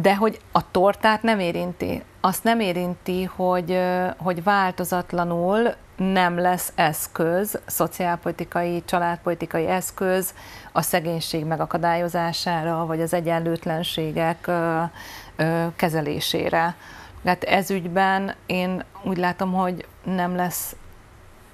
[0.01, 2.03] De hogy a tortát nem érinti.
[2.21, 3.79] Azt nem érinti, hogy,
[4.17, 10.33] hogy változatlanul nem lesz eszköz, szociálpolitikai, családpolitikai eszköz
[10.71, 14.51] a szegénység megakadályozására, vagy az egyenlőtlenségek
[15.75, 16.75] kezelésére.
[17.23, 20.75] Tehát ez ügyben én úgy látom, hogy nem lesz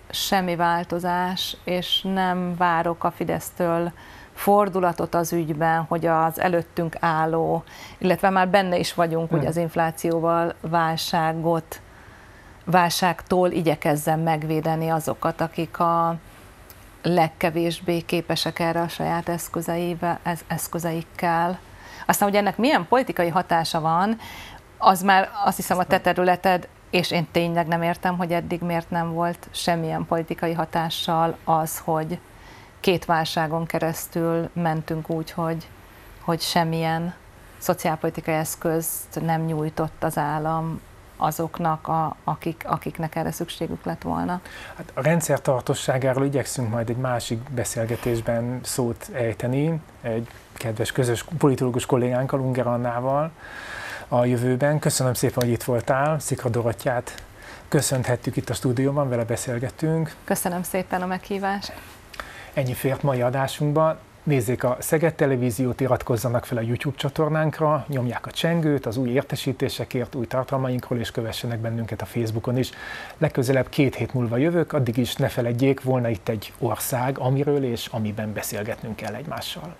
[0.10, 3.92] semmi változás, és nem várok a Fidesztől
[4.34, 7.64] fordulatot az ügyben, hogy az előttünk álló,
[7.98, 11.82] illetve már benne is vagyunk ugye az inflációval válságot,
[12.66, 16.16] válságtól igyekezzen megvédeni azokat, akik a
[17.04, 21.60] legkevésbé képesek erre a saját eszközeivel, eszközeikkel.
[22.06, 24.18] Aztán, hogy ennek milyen politikai hatása van,
[24.78, 28.90] az már azt hiszem a te területed, és én tényleg nem értem, hogy eddig miért
[28.90, 32.20] nem volt semmilyen politikai hatással az, hogy
[32.82, 35.68] két válságon keresztül mentünk úgy, hogy,
[36.22, 37.14] hogy semmilyen
[37.58, 40.82] szociálpolitikai eszközt nem nyújtott az állam
[41.18, 44.42] azoknak, a, akik, akiknek erre szükségük lett volna.
[44.76, 51.86] Hát a rendszer tartosságáról igyekszünk majd egy másik beszélgetésben szót ejteni, egy kedves közös politológus
[51.86, 53.32] kollégánkkal, Unger Annával,
[54.08, 54.80] a jövőben.
[54.80, 57.24] Köszönöm szépen, hogy itt voltál, Szikra Dorottyát
[57.68, 60.16] köszönhettük itt a stúdióban, vele beszélgettünk.
[60.24, 61.74] Köszönöm szépen a meghívást.
[62.54, 63.98] Ennyi fért mai adásunkban.
[64.24, 70.16] Nézzék a Szeged Televíziót, iratkozzanak fel a YouTube csatornánkra, nyomják a csengőt az új értesítésekért,
[70.16, 72.70] új tartalmainkról, és kövessenek bennünket a Facebookon is.
[73.18, 77.88] Legközelebb két hét múlva jövök, addig is ne feledjék, volna itt egy ország, amiről és
[77.88, 79.76] amiben beszélgetnünk kell egymással.